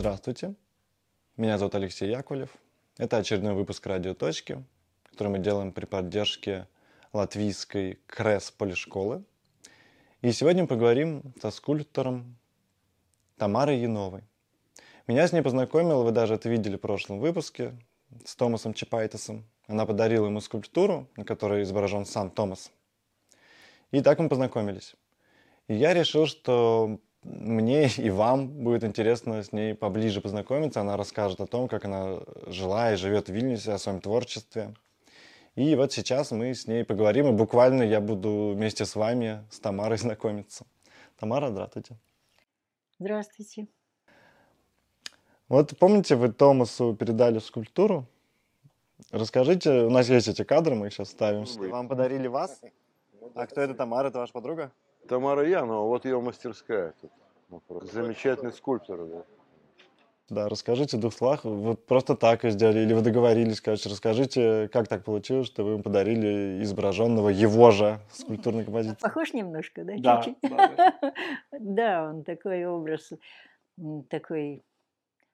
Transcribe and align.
Здравствуйте, 0.00 0.54
меня 1.36 1.58
зовут 1.58 1.74
Алексей 1.74 2.08
Яковлев. 2.08 2.50
Это 2.98 3.16
очередной 3.16 3.54
выпуск 3.54 3.84
«Радио 3.84 4.14
Точки», 4.14 4.64
который 5.10 5.26
мы 5.26 5.40
делаем 5.40 5.72
при 5.72 5.86
поддержке 5.86 6.68
латвийской 7.12 7.98
КРЭС 8.06 8.52
Полишколы. 8.52 9.24
И 10.22 10.30
сегодня 10.30 10.62
мы 10.62 10.68
поговорим 10.68 11.34
со 11.42 11.50
скульптором 11.50 12.36
Тамарой 13.38 13.80
Яновой. 13.80 14.22
Меня 15.08 15.26
с 15.26 15.32
ней 15.32 15.42
познакомил, 15.42 16.04
вы 16.04 16.12
даже 16.12 16.34
это 16.34 16.48
видели 16.48 16.76
в 16.76 16.80
прошлом 16.80 17.18
выпуске, 17.18 17.74
с 18.24 18.36
Томасом 18.36 18.74
Чапайтесом. 18.74 19.44
Она 19.66 19.84
подарила 19.84 20.26
ему 20.26 20.40
скульптуру, 20.40 21.08
на 21.16 21.24
которой 21.24 21.64
изображен 21.64 22.06
сам 22.06 22.30
Томас. 22.30 22.70
И 23.90 24.00
так 24.00 24.20
мы 24.20 24.28
познакомились. 24.28 24.94
И 25.66 25.74
я 25.74 25.92
решил, 25.92 26.26
что 26.26 27.00
мне 27.28 27.88
и 27.98 28.10
вам 28.10 28.48
будет 28.48 28.84
интересно 28.84 29.42
с 29.42 29.52
ней 29.52 29.74
поближе 29.74 30.20
познакомиться. 30.20 30.80
Она 30.80 30.96
расскажет 30.96 31.40
о 31.40 31.46
том, 31.46 31.68
как 31.68 31.84
она 31.84 32.20
жила 32.46 32.92
и 32.92 32.96
живет 32.96 33.28
в 33.28 33.32
Вильнюсе, 33.32 33.72
о 33.72 33.78
своем 33.78 34.00
творчестве. 34.00 34.74
И 35.54 35.74
вот 35.74 35.92
сейчас 35.92 36.30
мы 36.30 36.54
с 36.54 36.66
ней 36.66 36.84
поговорим, 36.84 37.28
и 37.28 37.32
буквально 37.32 37.82
я 37.82 38.00
буду 38.00 38.52
вместе 38.54 38.84
с 38.84 38.94
вами, 38.94 39.44
с 39.50 39.58
Тамарой 39.58 39.98
знакомиться. 39.98 40.64
Тамара, 41.18 41.50
здравствуйте. 41.50 41.96
Здравствуйте. 42.98 43.66
Вот 45.48 45.76
помните, 45.78 46.14
вы 46.14 46.30
Томасу 46.30 46.94
передали 46.94 47.38
скульптуру? 47.38 48.06
Расскажите, 49.10 49.84
у 49.84 49.90
нас 49.90 50.08
есть 50.08 50.28
эти 50.28 50.44
кадры, 50.44 50.74
мы 50.74 50.88
их 50.88 50.92
сейчас 50.92 51.10
ставим. 51.10 51.44
Вам 51.70 51.88
подарили 51.88 52.26
вас? 52.26 52.60
А 53.34 53.46
кто 53.46 53.60
это 53.60 53.74
Тамара? 53.74 54.08
Это 54.08 54.18
ваша 54.18 54.32
подруга? 54.32 54.72
Тамара 55.08 55.48
Янова, 55.48 55.86
вот 55.86 56.04
ее 56.04 56.20
мастерская 56.20 56.94
тут. 57.00 57.10
Замечательный 57.92 58.52
скульптор, 58.52 59.06
да. 59.06 59.24
Да, 60.28 60.48
расскажите 60.50 60.98
в 60.98 61.00
двух 61.00 61.14
словах. 61.14 61.44
Вы 61.44 61.74
просто 61.74 62.14
так 62.14 62.44
сделали, 62.44 62.80
или 62.80 62.92
вы 62.92 63.00
договорились, 63.00 63.62
короче, 63.62 63.88
расскажите, 63.88 64.68
как 64.70 64.86
так 64.86 65.02
получилось, 65.02 65.46
что 65.46 65.64
вы 65.64 65.72
ему 65.72 65.82
подарили 65.82 66.62
изображенного 66.62 67.30
его 67.30 67.70
же 67.70 67.98
скульптурной 68.12 68.64
композиции. 68.64 69.00
Похож 69.00 69.32
немножко, 69.32 69.84
да? 69.84 69.94
Да, 69.96 70.22
Чуть-чуть? 70.22 70.50
да, 70.50 71.10
Да, 71.52 72.04
он 72.10 72.24
такой 72.24 72.66
образ, 72.66 73.10
такой 74.10 74.62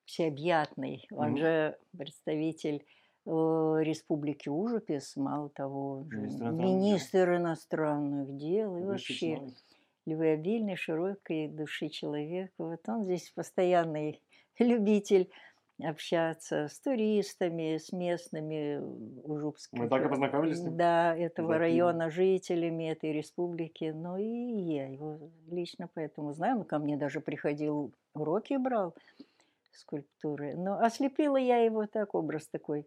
всеобъятный. 0.05 1.09
Он 1.11 1.36
же 1.36 1.77
представитель 1.98 2.84
Республики 3.27 4.48
Ужупис, 4.48 5.17
мало 5.17 5.48
того, 5.48 6.06
же 6.11 6.20
Министр 6.20 7.36
иностранных 7.36 8.36
дел. 8.36 8.77
и 8.77 8.83
Высший 8.83 9.36
вообще 9.36 9.55
любвеобильный, 10.06 10.77
широкой 10.77 11.48
души 11.48 11.89
человек. 11.89 12.53
Вот 12.58 12.81
он 12.89 13.05
здесь 13.05 13.31
постоянный 13.34 14.20
любитель 14.58 15.31
общаться 15.83 16.69
с 16.69 16.78
туристами, 16.81 17.78
с 17.78 17.92
местными 17.92 18.81
Ужупскими. 19.25 19.81
Мы 19.81 19.88
так 19.88 20.05
и 20.05 20.09
познакомились 20.09 20.59
с 20.59 20.62
ним? 20.62 20.77
Да, 20.77 21.16
этого 21.16 21.59
района, 21.59 22.11
жителями 22.11 22.91
этой 22.91 23.12
республики. 23.12 23.92
Ну 23.94 24.16
и 24.16 24.25
я 24.25 24.86
его 24.86 25.19
лично 25.48 25.88
поэтому 25.92 26.33
знаю. 26.33 26.59
Он 26.59 26.64
ко 26.64 26.78
мне 26.78 26.97
даже 26.97 27.20
приходил, 27.20 27.92
уроки 28.14 28.56
брал 28.56 28.94
скульптуры. 29.72 30.55
Но 30.55 30.78
ослепила 30.78 31.36
я 31.36 31.59
его 31.59 31.86
так, 31.86 32.14
образ 32.14 32.47
такой. 32.47 32.86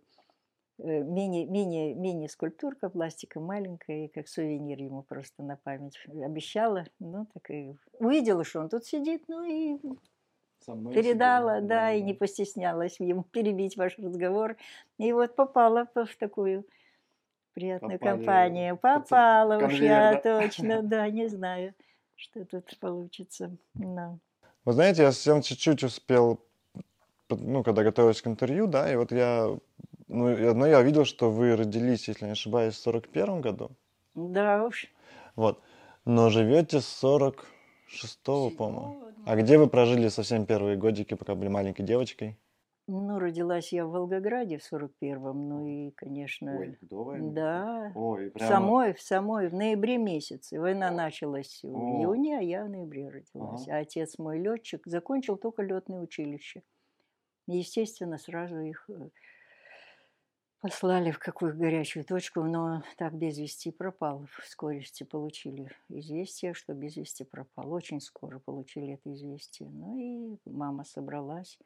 Э, 0.80 1.04
Мини, 1.04 1.46
мини, 1.46 1.94
мини-скульптурка, 1.94 2.90
пластика 2.90 3.40
маленькая, 3.40 4.06
и 4.06 4.08
как 4.08 4.28
сувенир 4.28 4.82
ему 4.82 5.04
просто 5.04 5.44
на 5.44 5.58
память. 5.58 5.98
Обещала, 6.08 6.86
ну 7.00 7.28
так 7.34 7.50
и 7.52 7.76
увидела, 8.00 8.44
что 8.44 8.62
он 8.62 8.70
тут 8.70 8.86
сидит, 8.86 9.24
ну 9.28 9.44
и 9.44 9.78
передала, 10.94 11.58
сидел, 11.58 11.68
да, 11.68 11.94
и 11.94 12.02
не 12.02 12.14
постеснялась 12.14 13.00
ему 13.00 13.24
перебить 13.32 13.78
ваш 13.78 13.98
разговор. 13.98 14.58
И 14.98 15.12
вот 15.14 15.36
попала 15.36 15.86
по- 15.86 16.06
в 16.06 16.16
такую 16.16 16.66
приятную 17.54 18.00
Попали 18.00 18.18
компанию. 18.18 18.78
Попала 18.78 19.58
уж 19.66 19.80
я 19.80 20.14
да? 20.14 20.42
точно, 20.42 20.82
да, 20.84 21.10
не 21.10 21.28
знаю, 21.28 21.74
что 22.16 22.46
тут 22.46 22.78
получится. 22.80 23.56
Ну. 23.74 24.20
Вы 24.64 24.74
знаете, 24.74 25.04
я 25.04 25.12
совсем 25.12 25.42
чуть-чуть 25.42 25.84
успел, 25.84 26.40
ну, 27.30 27.64
когда 27.64 27.84
готовился 27.84 28.24
к 28.24 28.28
интервью, 28.28 28.68
да, 28.68 28.92
и 28.92 28.96
вот 28.96 29.12
я, 29.12 29.58
ну, 30.08 30.30
и 30.30 30.44
одно 30.44 30.66
я 30.68 30.82
видел, 30.82 31.06
что 31.06 31.32
вы 31.32 31.56
родились, 31.56 32.08
если 32.08 32.26
не 32.26 32.32
ошибаюсь, 32.32 32.76
в 32.76 32.80
41 32.80 33.42
году, 33.42 33.72
Да 34.16 34.66
уж. 34.66 34.88
вот, 35.36 35.62
но 36.06 36.30
живете 36.30 36.82
с 36.82 37.04
46-го, 37.04 38.50
по-моему. 38.52 39.04
А 39.26 39.36
где 39.36 39.58
вы 39.58 39.68
прожили 39.68 40.08
совсем 40.08 40.46
первые 40.46 40.78
годики, 40.78 41.14
пока 41.16 41.36
были 41.36 41.50
маленькой 41.50 41.84
девочкой? 41.84 42.38
Ну, 42.90 43.20
родилась 43.20 43.74
я 43.74 43.86
в 43.86 43.90
Волгограде 43.92 44.58
в 44.58 44.62
41-м, 44.62 45.50
ну 45.50 45.68
и, 45.68 45.92
конечно, 45.92 46.58
до 46.82 47.18
да, 47.18 47.92
Ой, 47.96 48.32
в 48.34 48.40
самой, 48.40 48.94
в 48.94 49.02
самой, 49.02 49.50
в 49.50 49.54
ноябре 49.54 49.98
месяце. 49.98 50.58
Война 50.58 50.90
началась 50.90 51.60
в 51.64 51.68
О. 51.68 52.00
июне, 52.00 52.38
а 52.38 52.42
я 52.42 52.64
в 52.64 52.70
ноябре 52.70 53.10
родилась. 53.10 53.68
Ага. 53.68 53.78
А 53.78 53.80
отец 53.80 54.18
мой 54.18 54.40
летчик, 54.40 54.84
закончил 54.86 55.36
только 55.36 55.64
летное 55.64 56.00
училище. 56.00 56.64
Естественно, 57.48 58.18
сразу 58.18 58.60
их 58.60 58.86
э, 58.90 59.10
послали 60.68 61.12
в 61.12 61.20
какую 61.20 61.58
горячую 61.58 62.04
точку, 62.04 62.44
но 62.44 62.84
так 62.98 63.14
без 63.14 63.38
вести 63.38 63.72
пропал. 63.72 64.28
В 64.38 64.46
скорости 64.46 65.06
получили 65.06 65.72
известие, 65.88 66.54
что 66.54 66.74
без 66.74 66.98
вести 66.98 67.24
пропал. 67.24 67.72
Очень 67.72 68.02
скоро 68.02 68.40
получили 68.40 68.96
это 68.96 69.14
известие. 69.14 69.70
Ну 69.70 69.98
и 69.98 70.38
мама 70.50 70.84
собралась. 70.84 71.58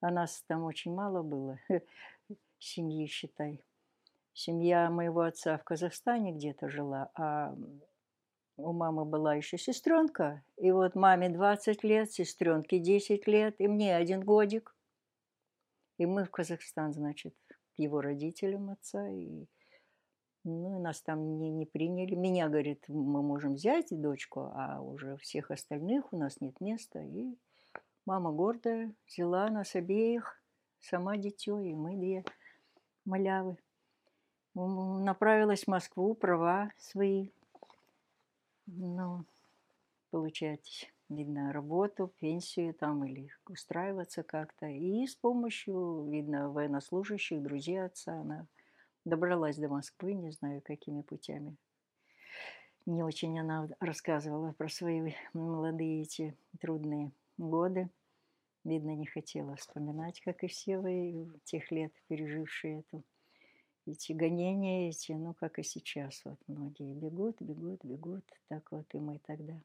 А 0.00 0.10
нас 0.10 0.42
там 0.46 0.64
очень 0.64 0.94
мало 0.94 1.22
было, 1.22 1.58
семьи, 2.58 3.06
считай. 3.06 3.62
Семья 4.32 4.88
моего 4.88 5.20
отца 5.20 5.58
в 5.58 5.64
Казахстане 5.64 6.32
где-то 6.32 6.70
жила, 6.70 7.10
а 7.14 7.54
у 8.56 8.72
мамы 8.72 9.04
была 9.04 9.34
еще 9.34 9.58
сестренка. 9.58 10.42
И 10.56 10.70
вот 10.70 10.94
маме 10.94 11.28
20 11.28 11.84
лет, 11.84 12.10
сестренке 12.10 12.78
10 12.78 13.26
лет, 13.26 13.56
и 13.58 13.68
мне 13.68 13.94
один 13.94 14.24
годик. 14.24 14.74
И 15.98 16.06
мы 16.06 16.24
в 16.24 16.30
Казахстан, 16.30 16.94
значит, 16.94 17.34
его 17.78 18.00
родителям 18.00 18.70
отца. 18.70 19.08
И, 19.08 19.46
ну, 20.44 20.76
и 20.76 20.80
нас 20.80 21.02
там 21.02 21.38
не, 21.38 21.50
не 21.50 21.66
приняли. 21.66 22.14
Меня, 22.14 22.48
говорит, 22.48 22.84
мы 22.88 23.22
можем 23.22 23.54
взять 23.54 23.88
дочку, 23.90 24.50
а 24.54 24.80
уже 24.80 25.16
всех 25.16 25.50
остальных 25.50 26.12
у 26.12 26.16
нас 26.16 26.40
нет 26.40 26.60
места. 26.60 27.02
И 27.02 27.36
мама 28.04 28.32
гордая 28.32 28.92
взяла 29.06 29.48
нас 29.50 29.74
обеих, 29.74 30.40
сама 30.80 31.16
дитё, 31.16 31.60
и 31.60 31.74
мы 31.74 31.96
две 31.96 32.24
малявы. 33.04 33.56
Направилась 34.54 35.64
в 35.64 35.68
Москву, 35.68 36.14
права 36.14 36.70
свои. 36.78 37.30
Ну, 38.66 39.24
получать, 40.10 40.92
видно, 41.08 41.52
работу, 41.52 42.12
пенсию 42.18 42.74
там 42.74 43.04
или 43.04 43.30
устраиваться 43.48 44.22
как-то. 44.22 44.66
И 44.66 45.06
с 45.06 45.14
помощью, 45.14 46.08
видно, 46.10 46.50
военнослужащих, 46.50 47.42
друзей 47.42 47.84
отца 47.84 48.20
она 48.20 48.46
добралась 49.04 49.56
до 49.56 49.68
Москвы, 49.68 50.14
не 50.14 50.30
знаю, 50.32 50.62
какими 50.62 51.02
путями. 51.02 51.56
Не 52.86 53.02
очень 53.02 53.38
она 53.38 53.68
рассказывала 53.80 54.52
про 54.52 54.68
свои 54.68 55.12
молодые 55.32 56.02
эти 56.02 56.36
трудные 56.60 57.12
годы. 57.36 57.90
Видно, 58.64 58.94
не 58.96 59.06
хотела 59.06 59.56
вспоминать, 59.56 60.20
как 60.20 60.42
и 60.42 60.48
все 60.48 60.78
вы 60.78 61.28
тех 61.44 61.70
лет, 61.70 61.92
пережившие 62.08 62.80
эту, 62.80 63.04
эти 63.86 64.12
гонения, 64.12 64.88
эти, 64.88 65.12
ну, 65.12 65.34
как 65.34 65.58
и 65.60 65.62
сейчас. 65.62 66.22
Вот 66.24 66.38
многие 66.48 66.94
бегут, 66.94 67.36
бегут, 67.40 67.84
бегут. 67.84 68.24
Так 68.48 68.72
вот 68.72 68.86
и 68.92 68.98
мы 68.98 69.20
тогда. 69.20 69.60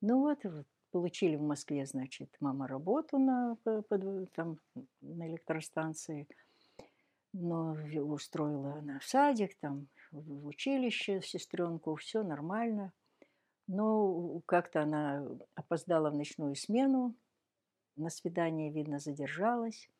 Ну 0.00 0.20
вот, 0.20 0.44
вот 0.44 0.66
получили 0.90 1.36
в 1.36 1.42
Москве, 1.42 1.86
значит, 1.86 2.34
мама 2.40 2.66
работу 2.66 3.18
на, 3.18 3.56
под- 3.64 4.32
там, 4.32 4.58
на 5.00 5.28
электростанции. 5.28 6.28
Но 7.32 7.76
устроила 8.02 8.74
она 8.74 8.98
в 8.98 9.04
садик, 9.04 9.58
там, 9.60 9.88
в 10.10 10.46
училище 10.46 11.20
сестренку, 11.22 11.94
все 11.96 12.22
нормально. 12.22 12.92
Но 13.66 14.40
как-то 14.46 14.82
она 14.82 15.26
опоздала 15.54 16.10
в 16.10 16.14
ночную 16.14 16.54
смену, 16.54 17.14
на 17.96 18.10
свидание, 18.10 18.70
видно, 18.70 18.98
задержалась 18.98 19.90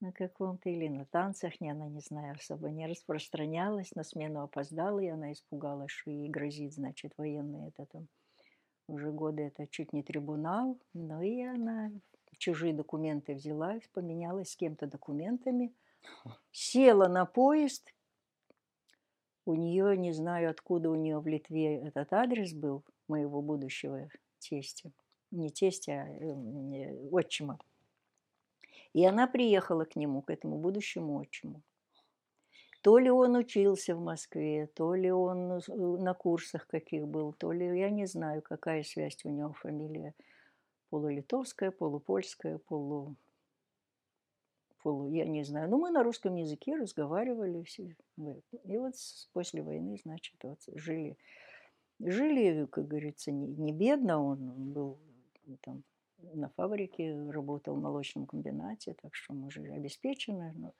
на 0.00 0.12
каком-то 0.12 0.70
или 0.70 0.88
на 0.88 1.04
танцах, 1.04 1.60
не, 1.60 1.70
она, 1.70 1.88
не 1.88 2.00
знаю, 2.00 2.34
особо 2.34 2.70
не 2.70 2.86
распространялась, 2.86 3.94
на 3.94 4.02
смену 4.02 4.42
опоздала, 4.42 4.98
и 4.98 5.08
она 5.08 5.32
испугалась, 5.32 5.90
что 5.90 6.10
ей 6.10 6.28
грозит, 6.28 6.72
значит, 6.72 7.12
военный 7.16 7.68
это 7.68 7.86
там 7.86 8.08
уже 8.90 9.10
годы 9.12 9.42
это 9.42 9.66
чуть 9.66 9.92
не 9.92 10.02
трибунал, 10.02 10.78
но 10.92 11.22
и 11.22 11.42
она 11.42 11.90
чужие 12.38 12.72
документы 12.72 13.34
взяла, 13.34 13.78
поменялась 13.92 14.50
с 14.50 14.56
кем-то 14.56 14.86
документами, 14.86 15.74
села 16.50 17.06
на 17.08 17.26
поезд, 17.26 17.94
у 19.44 19.54
нее, 19.54 19.96
не 19.96 20.12
знаю, 20.12 20.50
откуда 20.50 20.90
у 20.90 20.94
нее 20.94 21.18
в 21.18 21.26
Литве 21.26 21.76
этот 21.76 22.12
адрес 22.12 22.52
был, 22.52 22.84
моего 23.08 23.42
будущего 23.42 24.08
тестя, 24.38 24.92
не 25.30 25.50
тестя, 25.50 25.92
а 25.92 26.08
э, 26.08 27.08
отчима. 27.10 27.58
И 28.92 29.04
она 29.04 29.26
приехала 29.26 29.84
к 29.84 29.96
нему, 29.96 30.22
к 30.22 30.30
этому 30.30 30.58
будущему 30.58 31.18
отчиму. 31.18 31.62
То 32.82 32.98
ли 32.98 33.10
он 33.10 33.36
учился 33.36 33.94
в 33.94 34.00
Москве, 34.00 34.66
то 34.66 34.94
ли 34.94 35.10
он 35.10 35.52
э, 35.52 35.60
на 35.68 36.14
курсах 36.14 36.66
каких 36.66 37.06
был, 37.06 37.32
то 37.34 37.52
ли 37.52 37.78
я 37.78 37.90
не 37.90 38.06
знаю, 38.06 38.40
какая 38.40 38.82
связь 38.82 39.22
у 39.24 39.28
него 39.28 39.52
фамилия. 39.52 40.14
Полулитовская, 40.88 41.70
полупольская, 41.70 42.58
полу... 42.58 43.16
полу... 44.82 45.10
Я 45.10 45.26
не 45.26 45.44
знаю. 45.44 45.68
Но 45.68 45.78
мы 45.78 45.90
на 45.90 46.02
русском 46.02 46.34
языке 46.36 46.74
разговаривали. 46.74 47.62
Все. 47.64 47.94
И 48.64 48.78
вот 48.78 48.94
после 49.32 49.62
войны, 49.62 49.98
значит, 50.02 50.36
вот 50.42 50.58
жили. 50.74 51.18
Жили, 52.00 52.64
как 52.64 52.88
говорится, 52.88 53.30
не, 53.30 53.46
не 53.46 53.72
бедно. 53.72 54.24
Он 54.24 54.72
был 54.72 54.98
там 55.60 55.84
на 56.32 56.48
фабрике, 56.48 57.14
работал 57.30 57.74
в 57.74 57.80
молочном 57.82 58.26
комбинате, 58.26 58.94
так 59.00 59.14
что 59.14 59.34
мы 59.34 59.50
жили 59.50 59.70
обеспечены. 59.70 60.52
Но 60.56 60.72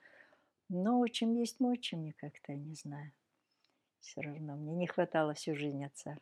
но 0.71 1.07
чем 1.09 1.35
есть 1.35 1.61
мочи, 1.61 1.97
мне 1.97 2.15
как-то, 2.15 2.55
не 2.55 2.75
знаю. 2.75 3.13
Все 3.99 4.21
равно 4.23 4.57
мне 4.57 4.75
не 4.75 4.87
хватало 4.87 5.35
всю 5.35 5.55
жизнь 5.55 5.85
отца. 5.85 6.17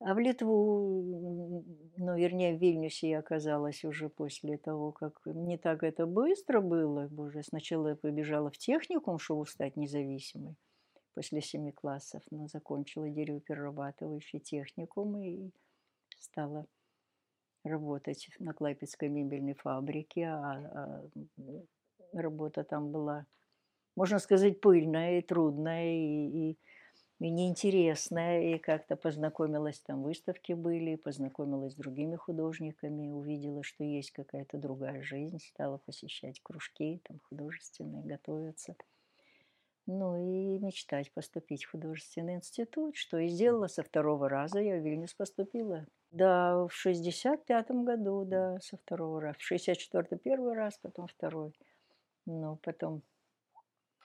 А 0.00 0.12
в 0.14 0.18
Литву, 0.18 1.64
ну, 1.96 2.16
вернее, 2.16 2.54
в 2.54 2.60
Вильнюсе 2.60 3.08
я 3.08 3.20
оказалась 3.20 3.84
уже 3.84 4.10
после 4.10 4.58
того, 4.58 4.92
как 4.92 5.18
не 5.24 5.56
так 5.56 5.82
это 5.82 6.04
быстро 6.04 6.60
было. 6.60 7.08
Боже, 7.08 7.42
сначала 7.42 7.88
я 7.88 7.96
побежала 7.96 8.50
в 8.50 8.58
техникум, 8.58 9.18
чтобы 9.18 9.46
стать 9.46 9.76
независимой 9.76 10.56
после 11.14 11.40
семи 11.40 11.72
классов, 11.72 12.22
но 12.30 12.48
закончила 12.48 13.08
деревоперерабатывающий 13.08 14.40
техникум 14.40 15.16
и 15.18 15.50
стала 16.18 16.66
работать 17.62 18.28
на 18.38 18.52
Клайпецкой 18.52 19.08
мебельной 19.08 19.54
фабрике, 19.54 20.26
а, 20.26 20.52
а 20.52 21.10
работа 22.14 22.64
там 22.64 22.90
была, 22.90 23.26
можно 23.96 24.18
сказать, 24.18 24.60
пыльная 24.60 25.18
и 25.18 25.22
трудная, 25.22 25.92
и, 25.94 26.50
и, 26.50 26.58
и 27.20 27.30
неинтересная, 27.30 28.54
и 28.54 28.58
как-то 28.58 28.96
познакомилась, 28.96 29.80
там 29.80 30.02
выставки 30.02 30.52
были, 30.52 30.96
познакомилась 30.96 31.72
с 31.72 31.76
другими 31.76 32.16
художниками, 32.16 33.10
увидела, 33.10 33.62
что 33.62 33.84
есть 33.84 34.10
какая-то 34.10 34.58
другая 34.58 35.02
жизнь, 35.02 35.38
стала 35.40 35.78
посещать 35.78 36.40
кружки 36.42 37.00
там 37.04 37.20
художественные, 37.28 38.04
готовиться. 38.04 38.76
Ну 39.86 40.16
и 40.16 40.58
мечтать 40.60 41.12
поступить 41.12 41.64
в 41.64 41.72
художественный 41.72 42.36
институт, 42.36 42.96
что 42.96 43.18
и 43.18 43.28
сделала 43.28 43.66
со 43.66 43.82
второго 43.82 44.30
раза. 44.30 44.58
Я 44.60 44.76
в 44.76 44.80
Вильнюс 44.80 45.12
поступила. 45.12 45.86
Да, 46.10 46.66
в 46.66 46.86
65-м 46.86 47.84
году, 47.84 48.24
да, 48.24 48.58
со 48.60 48.78
второго 48.78 49.20
раза. 49.20 49.36
В 49.38 49.52
64-й 49.52 50.18
первый 50.18 50.54
раз, 50.54 50.78
потом 50.80 51.06
второй. 51.06 51.52
Но 52.26 52.56
потом 52.62 53.02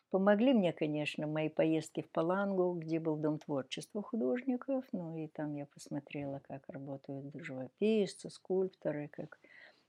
помогли 0.10 0.54
мне, 0.54 0.74
конечно, 0.74 1.28
мои 1.28 1.50
поездки 1.50 2.02
в 2.02 2.10
Палангу, 2.12 2.74
где 2.74 3.00
был 3.00 3.16
Дом 3.16 3.40
творчества 3.40 4.02
художников. 4.02 4.86
Ну 4.92 5.18
и 5.18 5.28
там 5.28 5.54
я 5.54 5.66
посмотрела, 5.66 6.42
как 6.48 6.68
работают 6.68 7.34
живописцы, 7.36 8.30
скульпторы, 8.30 9.08
как 9.10 9.40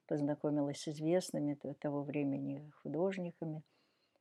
познакомилась 0.07 0.83
с 0.83 0.89
известными 0.89 1.55
того 1.55 2.03
времени 2.03 2.71
художниками. 2.83 3.63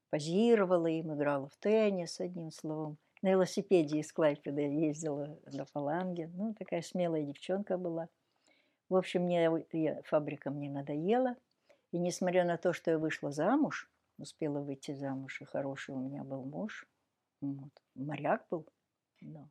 Позировала 0.09 0.87
им, 0.87 1.13
играла 1.13 1.49
в 1.49 1.55
теннис, 1.57 2.19
одним 2.19 2.51
словом. 2.51 2.97
На 3.21 3.31
велосипеде 3.31 3.99
из 3.99 4.11
Клайпеда 4.13 4.61
ездила 4.61 5.37
до 5.45 5.65
Паланги. 5.65 6.31
Ну, 6.33 6.53
такая 6.53 6.81
смелая 6.81 7.23
девчонка 7.23 7.77
была. 7.77 8.07
В 8.87 8.95
общем, 8.95 9.23
мне 9.23 9.51
фабрика 10.05 10.49
мне 10.51 10.69
надоела. 10.69 11.35
И 11.91 11.97
несмотря 11.97 12.45
на 12.45 12.57
то, 12.57 12.71
что 12.71 12.91
я 12.91 12.97
вышла 12.97 13.31
замуж, 13.31 13.89
успела 14.19 14.59
выйти 14.59 14.91
замуж, 14.91 15.41
и 15.41 15.45
хороший 15.45 15.95
у 15.95 15.99
меня 15.99 16.23
был 16.23 16.43
муж. 16.43 16.87
Вот. 17.41 17.71
Моряк 17.95 18.45
был. 18.49 18.65
Но. 19.21 19.49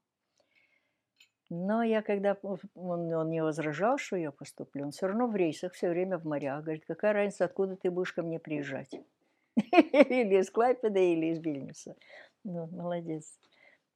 Но 1.50 1.82
я 1.82 2.03
когда 2.03 2.37
он, 2.43 2.59
он 2.75 3.31
не 3.31 3.43
возражал, 3.43 3.97
что 3.97 4.17
я 4.17 4.31
поступлю, 4.31 4.85
он 4.85 4.91
все 4.91 5.06
равно 5.06 5.26
в 5.26 5.35
рейсах 5.35 5.73
все 5.73 5.88
время 5.88 6.19
в 6.19 6.25
морях. 6.25 6.62
Говорит, 6.62 6.85
какая 6.87 7.15
разница, 7.15 7.47
откуда 7.47 7.76
ты 7.76 7.91
будешь 7.91 8.12
ко 8.12 8.23
мне 8.23 8.38
приезжать? 8.38 8.93
Или 9.56 10.41
из 10.41 10.50
Клайпеда, 10.50 11.00
или 11.00 11.32
из 11.32 11.38
Вильнюса. 11.41 11.97
Ну, 12.44 12.67
молодец. 12.67 13.38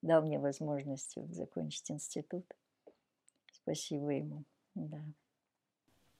Дал 0.00 0.22
мне 0.22 0.38
возможность 0.38 1.14
закончить 1.32 1.90
институт. 1.90 2.44
Спасибо 3.52 4.10
ему. 4.10 4.44
Да. 4.74 5.00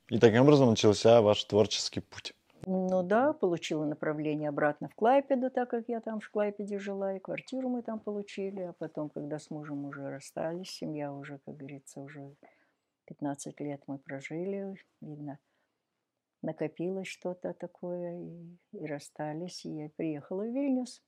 И 0.09 0.19
таким 0.19 0.43
образом 0.43 0.71
начался 0.71 1.23
ваш 1.23 1.43
творческий 1.45 2.01
путь. 2.01 2.35
Ну 2.67 3.03
да, 3.03 3.33
получила 3.33 3.85
направление 3.85 4.49
обратно 4.49 4.89
в 4.89 4.95
Клайпеду, 4.95 5.51
так 5.51 5.71
как 5.71 5.89
я 5.89 6.01
там 6.01 6.21
в 6.21 6.31
Клайпеде 6.31 6.79
жила, 6.79 7.17
и 7.17 7.19
квартиру 7.19 7.69
мы 7.69 7.83
там 7.83 7.99
получили. 7.99 8.61
А 8.61 8.73
потом, 8.73 9.11
когда 9.11 9.39
с 9.39 9.51
мужем 9.51 9.85
уже 9.85 10.09
расстались, 10.09 10.71
семья 10.71 11.13
уже, 11.13 11.39
как 11.45 11.57
говорится, 11.57 12.01
уже 12.01 12.37
15 13.07 13.61
лет 13.61 13.83
мы 13.87 13.99
прожили, 13.99 14.77
видно, 15.01 15.39
накопилось 16.41 17.09
что-то 17.09 17.53
такое, 17.53 18.21
и, 18.21 18.79
и 18.79 18.87
расстались, 18.87 19.65
и 19.65 19.71
я 19.71 19.91
приехала 19.97 20.43
в 20.43 20.53
Вильнюс. 20.53 21.03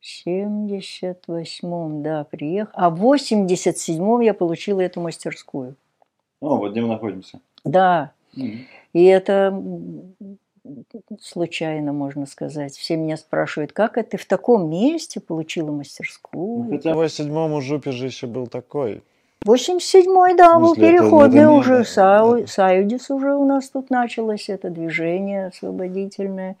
В 0.00 0.26
78-м, 0.26 2.02
да, 2.02 2.24
приехала. 2.24 2.86
А 2.86 2.90
в 2.90 3.04
87-м 3.04 4.20
я 4.20 4.32
получила 4.32 4.80
эту 4.80 5.00
мастерскую. 5.00 5.76
О, 6.40 6.56
вот 6.56 6.70
где 6.70 6.80
мы 6.80 6.88
находимся. 6.88 7.40
Да, 7.64 8.12
и 8.92 9.04
это 9.04 9.62
случайно, 11.20 11.92
можно 11.92 12.26
сказать. 12.26 12.76
Все 12.76 12.96
меня 12.96 13.16
спрашивают, 13.16 13.72
как 13.72 13.96
это 13.96 14.10
ты 14.10 14.16
в 14.16 14.26
таком 14.26 14.70
месте 14.70 15.20
получила 15.20 15.70
мастерскую? 15.70 16.64
Ну, 16.64 16.70
хотя 16.70 16.94
в 16.94 17.00
87-м 17.00 17.60
Жупе 17.60 17.92
же 17.92 18.06
еще 18.06 18.26
был 18.26 18.46
такой. 18.46 19.02
87-й, 19.46 20.36
да, 20.36 20.58
был 20.58 20.74
переходный 20.74 21.42
это, 21.42 21.50
уже. 21.50 21.74
Это, 21.74 22.46
Саюдис 22.46 23.10
уже 23.10 23.34
у 23.34 23.44
нас 23.44 23.70
тут 23.70 23.88
началось, 23.88 24.48
это 24.48 24.68
движение 24.68 25.46
освободительное. 25.46 26.56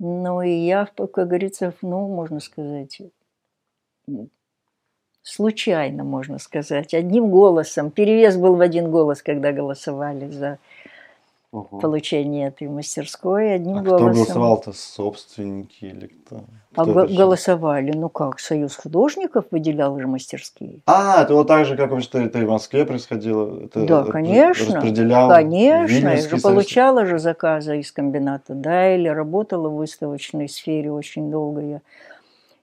Ну 0.00 0.42
и 0.42 0.50
я, 0.50 0.86
как 0.96 1.12
говорится, 1.12 1.72
ну, 1.82 2.08
можно 2.08 2.40
сказать, 2.40 3.00
случайно, 5.22 6.04
можно 6.04 6.38
сказать, 6.38 6.94
одним 6.94 7.30
голосом. 7.30 7.90
Перевес 7.90 8.36
был 8.36 8.56
в 8.56 8.60
один 8.60 8.90
голос, 8.90 9.22
когда 9.22 9.52
голосовали 9.52 10.28
за 10.30 10.58
угу. 11.52 11.78
получение 11.80 12.48
этой 12.48 12.68
мастерской 12.68 13.54
одним 13.54 13.78
а 13.78 13.82
голосом. 13.82 14.10
Кто 14.10 14.14
голосовал-то, 14.14 14.72
собственники 14.72 15.84
или 15.84 16.06
кто? 16.06 16.44
А 16.74 16.82
кто 16.84 17.06
голосовали, 17.06 17.92
ну 17.92 18.08
как, 18.08 18.38
Союз 18.38 18.76
художников 18.76 19.46
выделял 19.50 19.98
же 19.98 20.06
мастерские. 20.06 20.80
А, 20.86 21.22
это 21.22 21.34
вот 21.34 21.48
так 21.48 21.66
же, 21.66 21.76
как 21.76 22.00
что 22.00 22.18
это 22.18 22.38
и 22.38 22.44
в 22.44 22.50
Москве 22.50 22.84
происходило? 22.84 23.64
Это, 23.64 23.84
да, 23.84 24.04
конечно. 24.04 24.76
Распределял 24.76 25.28
Конечно, 25.28 26.08
я 26.08 26.16
же 26.16 26.38
получала 26.38 27.06
же 27.06 27.18
заказы 27.18 27.80
из 27.80 27.90
комбината, 27.90 28.54
да, 28.54 28.94
или 28.94 29.08
работала 29.08 29.68
в 29.68 29.76
выставочной 29.76 30.48
сфере 30.48 30.92
очень 30.92 31.30
долго 31.30 31.60
я. 31.60 31.80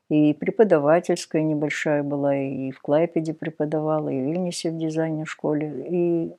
И 0.09 0.33
преподавательская 0.33 1.41
небольшая 1.41 2.01
была, 2.01 2.33
и 2.33 2.71
в 2.71 2.81
Клайпеде 2.81 3.33
преподавала, 3.33 4.07
и 4.07 4.21
в 4.21 4.23
Вильнюсе 4.23 4.71
в 4.71 4.77
дизайне 4.77 5.25
школе. 5.25 5.85
И 5.89 6.31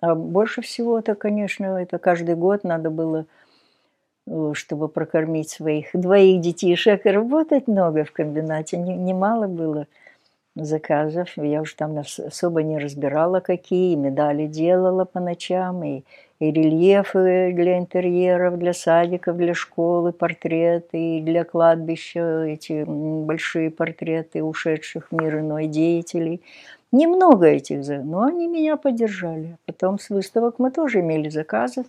а 0.00 0.14
больше 0.14 0.62
всего 0.62 0.98
это, 0.98 1.14
конечно, 1.14 1.76
это 1.76 1.98
каждый 1.98 2.34
год 2.34 2.64
надо 2.64 2.90
было, 2.90 3.26
э, 4.26 4.52
чтобы 4.54 4.88
прокормить 4.88 5.50
своих 5.50 5.88
двоих 5.92 6.40
детишек, 6.40 7.04
работать 7.04 7.68
много 7.68 8.04
в 8.04 8.12
комбинате. 8.12 8.78
Немало 8.78 9.46
было 9.46 9.86
заказов. 10.56 11.28
Я 11.36 11.60
уже 11.60 11.76
там 11.76 11.98
особо 11.98 12.62
не 12.62 12.78
разбирала, 12.78 13.40
какие. 13.40 13.94
медали 13.94 14.46
делала 14.46 15.04
по 15.04 15.20
ночам, 15.20 15.84
и, 15.84 16.02
и 16.38 16.50
рельефы 16.50 17.52
для 17.52 17.78
интерьеров, 17.78 18.58
для 18.58 18.72
садиков, 18.72 19.36
для 19.36 19.52
школы, 19.52 20.12
портреты, 20.12 21.18
и 21.18 21.20
для 21.20 21.44
кладбища 21.44 22.44
эти 22.44 22.84
большие 22.86 23.70
портреты 23.70 24.42
ушедших 24.42 25.08
в 25.10 25.14
мир 25.14 25.40
иной 25.40 25.66
деятелей– 25.66 26.40
Немного 26.92 27.46
этих, 27.46 27.86
но 28.04 28.24
они 28.24 28.48
меня 28.48 28.76
поддержали. 28.76 29.58
Потом 29.64 29.98
с 29.98 30.10
выставок 30.10 30.58
мы 30.58 30.70
тоже 30.70 31.00
имели 31.00 31.28
заказы 31.28 31.84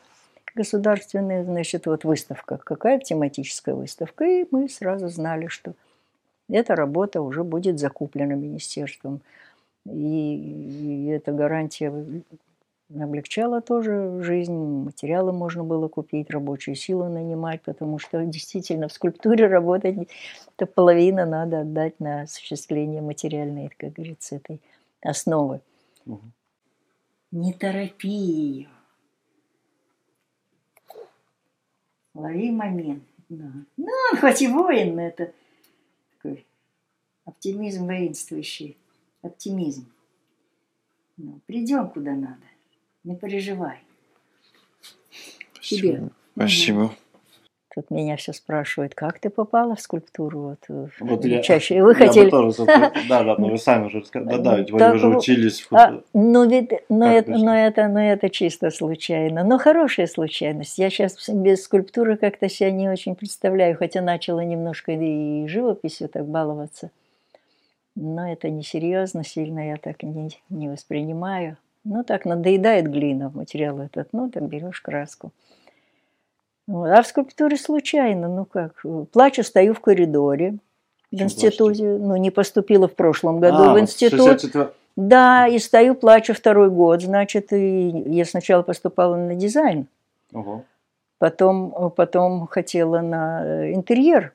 государственные, 0.56 1.44
значит, 1.44 1.86
вот 1.86 2.04
выставка, 2.04 2.58
какая 2.58 3.00
тематическая 3.00 3.74
выставка, 3.74 4.26
и 4.26 4.46
мы 4.52 4.70
сразу 4.70 5.08
знали, 5.08 5.48
что 5.48 5.74
эта 6.50 6.76
работа 6.76 7.22
уже 7.22 7.44
будет 7.44 7.80
закуплена 7.80 8.36
министерством. 8.36 9.22
И, 9.86 10.36
и 10.36 11.08
эта 11.08 11.32
гарантия 11.32 11.94
облегчала 12.94 13.62
тоже 13.62 14.22
жизнь, 14.22 14.54
материалы 14.54 15.32
можно 15.32 15.64
было 15.64 15.88
купить, 15.88 16.30
рабочую 16.30 16.76
силу 16.76 17.06
нанимать, 17.08 17.62
потому 17.62 17.98
что 17.98 18.22
действительно 18.26 18.88
в 18.90 18.94
скульптуре 18.94 19.48
работать, 19.48 20.10
это 20.58 20.66
половина 20.66 21.26
надо 21.26 21.62
отдать 21.62 22.00
на 22.00 22.24
осуществление 22.24 23.02
материальной, 23.02 23.72
как 23.78 23.94
говорится, 23.94 24.36
этой 24.36 24.60
основы. 25.02 25.62
Угу. 26.06 26.32
Не 27.32 27.54
торопи 27.54 28.10
ее. 28.10 28.70
Лови 32.14 32.52
момент. 32.52 33.04
Да. 33.30 33.52
Ну, 33.78 33.88
он 34.12 34.18
хоть 34.20 34.42
и 34.42 34.48
воин, 34.48 34.96
но 34.96 35.04
это 35.04 35.34
такой 36.14 36.46
оптимизм 37.24 37.86
воинствующий. 37.86 38.78
Оптимизм. 39.22 39.90
Ну, 41.16 41.40
придем 41.46 41.90
куда 41.90 42.14
надо. 42.14 42.44
Не 43.04 43.16
переживай. 43.16 43.80
Тебе. 45.62 46.10
Спасибо. 46.36 46.94
Тут 47.74 47.90
меня 47.90 48.18
все 48.18 48.34
спрашивают, 48.34 48.96
как 48.96 49.20
ты 49.20 49.30
попала 49.30 49.76
в 49.76 49.80
скульптуру? 49.80 50.40
Вот, 50.42 50.60
э, 50.68 50.88
Вот 51.00 51.24
я- 51.24 51.42
чаще. 51.42 51.82
Вы 51.82 51.92
Я 51.92 51.96
хотели... 51.96 52.30
тоже, 52.30 52.66
да, 52.66 53.24
да, 53.24 53.36
но 53.38 53.48
вы 53.48 53.58
сами 53.58 53.86
уже 53.86 54.04
сказали, 54.04 54.38
да, 54.38 54.44
да, 54.44 54.58
ведь 54.58 54.72
вы 54.72 54.80
Так 54.80 55.02
вот, 55.02 55.18
учились 55.20 55.62
в 55.62 55.74
А, 55.74 56.02
ну, 56.14 56.50
ведь, 56.50 56.72
но, 56.90 57.06
Как 57.06 57.30
это, 57.30 57.32
но, 57.38 57.56
это, 57.56 57.88
но 57.88 58.02
это 58.02 58.30
чисто 58.30 58.72
случайно. 58.72 59.46
Но 59.46 59.58
хорошая 59.58 60.08
случайность. 60.08 60.78
Я 60.80 60.90
сейчас 60.90 61.30
без 61.30 61.64
скульптуры 61.64 62.18
как-то 62.18 62.50
себя 62.50 62.72
не 62.72 62.90
очень 62.90 63.16
представляю, 63.16 63.78
хотя 63.78 64.02
начала 64.02 64.42
немножко 64.42 64.92
и 64.92 65.48
живописью 65.48 66.10
так 66.10 66.28
баловаться. 66.28 66.92
Но 67.96 68.30
это 68.30 68.50
несерьезно, 68.50 69.24
сильно 69.24 69.70
я 69.70 69.78
так 69.78 70.04
не, 70.04 70.32
не 70.50 70.68
воспринимаю. 70.68 71.56
Ну, 71.86 72.04
так 72.04 72.26
надоедает 72.26 72.92
глина, 72.92 73.32
материал 73.34 73.80
этот. 73.80 74.10
Ну, 74.12 74.30
так 74.30 74.44
берешь 74.44 74.82
краску. 74.82 75.32
А 76.68 77.02
в 77.02 77.08
скульптуре 77.08 77.58
случайно, 77.58 78.28
ну 78.28 78.46
как, 78.46 78.80
э, 78.86 79.06
плачу, 79.12 79.44
стою 79.44 79.74
в 79.74 79.80
коридоре 79.80 80.58
в 81.12 81.22
институте. 81.22 81.84
Ну, 81.84 82.16
не 82.16 82.32
поступила 82.32 82.88
в 82.88 82.96
прошлом 82.96 83.40
году 83.40 83.64
А, 83.64 83.74
в 83.74 83.80
институт. 83.80 84.20
64 84.20 84.70
Да, 84.96 85.48
и 85.48 85.60
стою, 85.60 85.96
плачу 85.96 86.34
второй 86.34 86.70
год. 86.70 87.02
Значит, 87.02 87.52
и 87.52 87.90
я 87.90 88.26
сначала 88.26 88.62
поступала 88.62 89.16
на 89.16 89.36
дизайн, 89.36 89.88
Ого. 90.34 90.64
потом, 91.18 91.92
потом 91.96 92.48
хотела 92.48 93.02
на 93.02 93.44
э, 93.46 93.74
интерьер, 93.74 94.34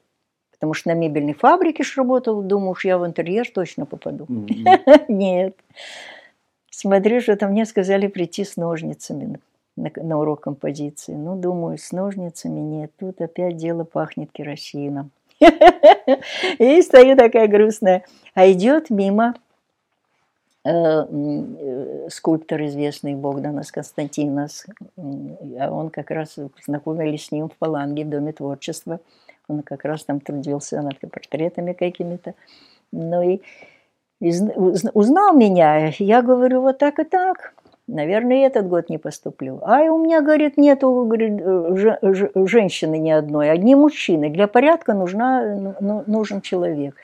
потому 0.52 0.74
что 0.74 0.90
на 0.90 0.94
мебельной 0.94 1.34
фабрике 1.34 1.82
ж 1.82 1.96
работала. 1.96 2.42
Думаю, 2.42 2.72
уж 2.72 2.84
я 2.84 2.98
в 2.98 3.06
интерьер 3.06 3.48
точно 3.50 3.86
попаду. 3.86 4.26
Нет. 5.08 5.56
Смотрю, 6.70 7.20
что-то 7.22 7.48
мне 7.48 7.64
сказали 7.64 8.06
прийти 8.06 8.44
с 8.44 8.56
ножницами 8.56 9.40
на, 9.76 9.90
на 9.96 10.18
урок 10.18 10.40
композиции. 10.40 11.12
Ну, 11.14 11.36
думаю, 11.36 11.78
с 11.78 11.92
ножницами 11.92 12.60
нет. 12.60 12.92
Тут 12.98 13.20
опять 13.20 13.56
дело 13.56 13.84
пахнет 13.84 14.32
керосином. 14.32 15.10
И 16.58 16.82
стою 16.82 17.16
такая 17.16 17.46
грустная. 17.46 18.04
А 18.34 18.50
идет 18.50 18.90
мимо 18.90 19.34
э, 20.64 20.70
э, 20.70 22.08
скульптор 22.10 22.64
известный 22.64 23.14
Богданас 23.14 23.70
Константинос. 23.70 24.66
А 24.96 25.70
он 25.70 25.90
как 25.90 26.10
раз 26.10 26.38
познакомились 26.56 27.26
с 27.26 27.32
ним 27.32 27.48
в 27.48 27.56
Паланге, 27.56 28.04
в 28.04 28.08
Доме 28.08 28.32
творчества. 28.32 29.00
Он 29.48 29.62
как 29.62 29.84
раз 29.84 30.04
там 30.04 30.20
трудился 30.20 30.80
над 30.80 30.98
портретами 30.98 31.72
какими-то. 31.72 32.34
Ну 32.92 33.22
и 33.22 33.40
и 34.20 34.30
зн- 34.30 34.54
уз- 34.54 34.90
узнал 34.94 35.34
меня, 35.34 35.92
я 35.98 36.22
говорю, 36.22 36.62
вот 36.62 36.78
так 36.78 36.98
и 36.98 37.04
так. 37.04 37.54
Наверное, 37.88 38.38
и 38.38 38.40
этот 38.40 38.68
год 38.68 38.88
не 38.90 38.98
поступлю. 38.98 39.60
А 39.62 39.82
у 39.82 40.02
меня, 40.02 40.20
говорит, 40.20 40.56
нету 40.56 41.08
женщины 42.46 42.98
ни 42.98 43.10
одной, 43.10 43.50
одни 43.50 43.76
мужчины. 43.76 44.28
Для 44.28 44.48
порядка 44.48 44.92
нужна, 44.92 45.54
ну, 45.54 45.74
ну, 45.80 46.04
нужен 46.06 46.40
человек. 46.40 46.96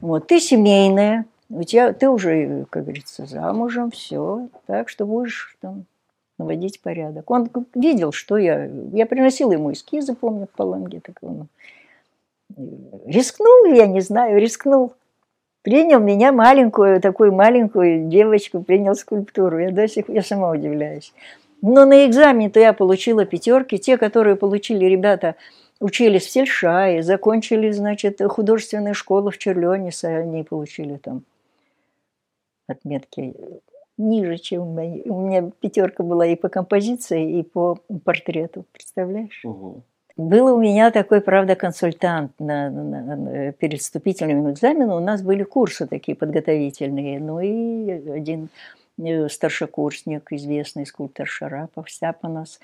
Вот, 0.00 0.28
ты 0.28 0.38
семейная, 0.38 1.24
у 1.50 1.64
тебя, 1.64 1.92
ты 1.92 2.08
уже, 2.08 2.66
как 2.70 2.84
говорится, 2.84 3.26
замужем, 3.26 3.90
все, 3.90 4.48
так 4.66 4.88
что 4.88 5.06
будешь 5.06 5.56
там 5.60 5.86
наводить 6.38 6.80
порядок. 6.80 7.30
Он 7.30 7.50
видел, 7.74 8.12
что 8.12 8.36
я... 8.36 8.66
Я 8.92 9.06
приносила 9.06 9.52
ему 9.52 9.72
эскизы, 9.72 10.14
помню, 10.14 10.46
в 10.46 10.56
Паланге. 10.56 11.00
Так 11.00 11.16
он, 11.22 11.48
э, 12.56 12.62
рискнул, 13.06 13.66
я 13.66 13.86
не 13.86 14.00
знаю, 14.00 14.40
рискнул. 14.40 14.94
Принял 15.62 16.00
меня 16.00 16.32
маленькую, 16.32 17.00
такую 17.00 17.32
маленькую 17.32 18.08
девочку, 18.08 18.62
принял 18.62 18.94
скульптуру. 18.94 19.58
Я 19.58 19.70
до 19.70 19.86
сих 19.86 20.08
я 20.08 20.22
сама 20.22 20.50
удивляюсь. 20.50 21.12
Но 21.60 21.84
на 21.84 22.06
экзамене-то 22.06 22.58
я 22.58 22.72
получила 22.72 23.24
пятерки. 23.24 23.78
Те, 23.78 23.96
которые 23.96 24.34
получили 24.34 24.84
ребята, 24.86 25.36
учились 25.78 26.26
в 26.26 26.30
Сельшае, 26.30 27.04
закончили, 27.04 27.70
значит, 27.70 28.20
художественную 28.20 28.94
школу 28.94 29.30
в 29.30 29.38
Черлёнисе, 29.38 30.08
они 30.08 30.42
получили 30.42 30.96
там 30.96 31.22
отметки 32.66 33.34
ниже, 33.98 34.38
чем 34.38 34.74
мои. 34.74 35.02
У 35.04 35.20
меня 35.20 35.50
пятерка 35.60 36.02
была 36.02 36.26
и 36.26 36.34
по 36.34 36.48
композиции, 36.48 37.38
и 37.38 37.42
по 37.44 37.78
портрету. 38.04 38.64
Представляешь? 38.72 39.40
Ого. 39.44 39.82
Был 40.16 40.54
у 40.54 40.60
меня 40.60 40.90
такой, 40.90 41.20
правда, 41.20 41.54
консультант 41.54 42.32
на, 42.38 42.70
на- 42.70 43.16
на- 43.16 43.52
перед 43.52 43.80
вступительным 43.80 44.50
экзаменом. 44.50 45.02
У 45.02 45.04
нас 45.04 45.22
были 45.22 45.42
курсы 45.42 45.86
такие 45.86 46.16
подготовительные. 46.16 47.18
Ну 47.18 47.40
и 47.40 48.10
один 48.10 48.48
э, 48.98 49.28
старшекурсник, 49.28 50.30
известный 50.32 50.86
скульптор 50.86 51.26
Шарапов, 51.26 51.90
Стяпанос, 51.90 52.60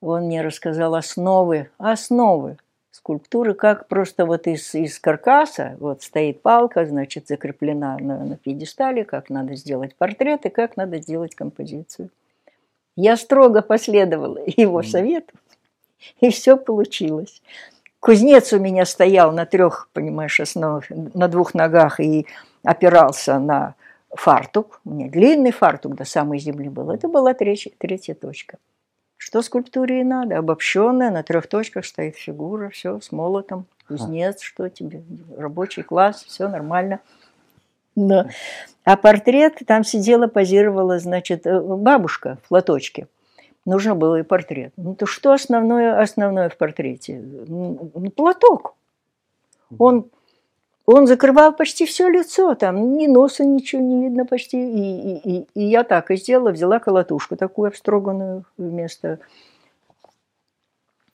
он 0.00 0.24
мне 0.26 0.42
рассказал 0.42 0.94
основы, 0.94 1.70
основы 1.78 2.58
скульптуры, 2.90 3.54
как 3.54 3.88
просто 3.88 4.24
вот 4.24 4.46
из, 4.46 4.74
из 4.74 5.00
каркаса, 5.00 5.76
вот 5.80 6.02
стоит 6.02 6.42
палка, 6.42 6.86
значит, 6.86 7.26
закреплена 7.26 7.96
на, 7.98 8.24
на 8.24 8.36
пьедестале, 8.36 9.04
как 9.04 9.30
надо 9.30 9.56
сделать 9.56 9.96
портрет 9.96 10.46
и 10.46 10.50
как 10.50 10.76
надо 10.76 10.98
сделать 10.98 11.34
композицию. 11.34 12.10
Я 12.96 13.16
строго 13.16 13.62
последовала 13.62 14.38
его 14.46 14.82
совету, 14.82 15.34
и 16.20 16.30
все 16.30 16.56
получилось. 16.56 17.42
Кузнец 18.00 18.52
у 18.52 18.58
меня 18.58 18.84
стоял 18.84 19.32
на 19.32 19.46
трех, 19.46 19.88
понимаешь, 19.92 20.38
основах, 20.38 20.84
на 20.90 21.26
двух 21.28 21.54
ногах 21.54 22.00
и 22.00 22.26
опирался 22.62 23.38
на 23.38 23.76
фартук. 24.10 24.80
У 24.84 24.90
меня 24.90 25.08
длинный 25.08 25.52
фартук 25.52 25.94
до 25.94 26.04
самой 26.04 26.38
земли 26.38 26.68
был. 26.68 26.90
Это 26.90 27.08
была 27.08 27.32
третья, 27.34 27.72
третья 27.78 28.14
точка. 28.14 28.58
Что 29.16 29.40
скульптуре 29.40 30.02
и 30.02 30.04
надо. 30.04 30.36
Обобщенная, 30.36 31.10
на 31.10 31.22
трех 31.22 31.46
точках 31.46 31.86
стоит 31.86 32.16
фигура, 32.16 32.68
все 32.68 33.00
с 33.00 33.10
молотом. 33.10 33.66
Кузнец, 33.88 34.42
что 34.42 34.68
тебе, 34.68 35.02
рабочий 35.36 35.82
класс, 35.82 36.24
все 36.24 36.48
нормально. 36.48 37.00
Да. 37.96 38.28
А 38.84 38.96
портрет, 38.96 39.62
там 39.66 39.84
сидела, 39.84 40.26
позировала, 40.26 40.98
значит, 40.98 41.46
э, 41.46 41.60
бабушка 41.60 42.38
в 42.42 42.48
платочке. 42.48 43.06
Нужно 43.66 43.94
было 43.94 44.20
и 44.20 44.22
портрет. 44.22 44.72
Ну, 44.76 44.94
то 44.94 45.06
что 45.06 45.32
основное, 45.32 46.00
основное 46.00 46.48
в 46.48 46.56
портрете? 46.56 47.18
Ну, 47.18 47.90
ну, 47.94 48.10
платок. 48.10 48.74
Он, 49.78 50.10
он 50.84 51.06
закрывал 51.06 51.54
почти 51.54 51.86
все 51.86 52.08
лицо, 52.08 52.54
там 52.54 52.96
ни 52.96 53.06
носа 53.06 53.44
ничего 53.44 53.80
не 53.80 54.04
видно 54.04 54.26
почти. 54.26 54.58
И, 54.58 55.16
и, 55.16 55.36
и, 55.36 55.46
и 55.54 55.64
я 55.64 55.82
так 55.82 56.10
и 56.10 56.16
сделала, 56.16 56.50
взяла 56.50 56.78
колотушку 56.78 57.36
такую 57.36 57.68
обстроганную 57.68 58.44
вместо... 58.58 59.18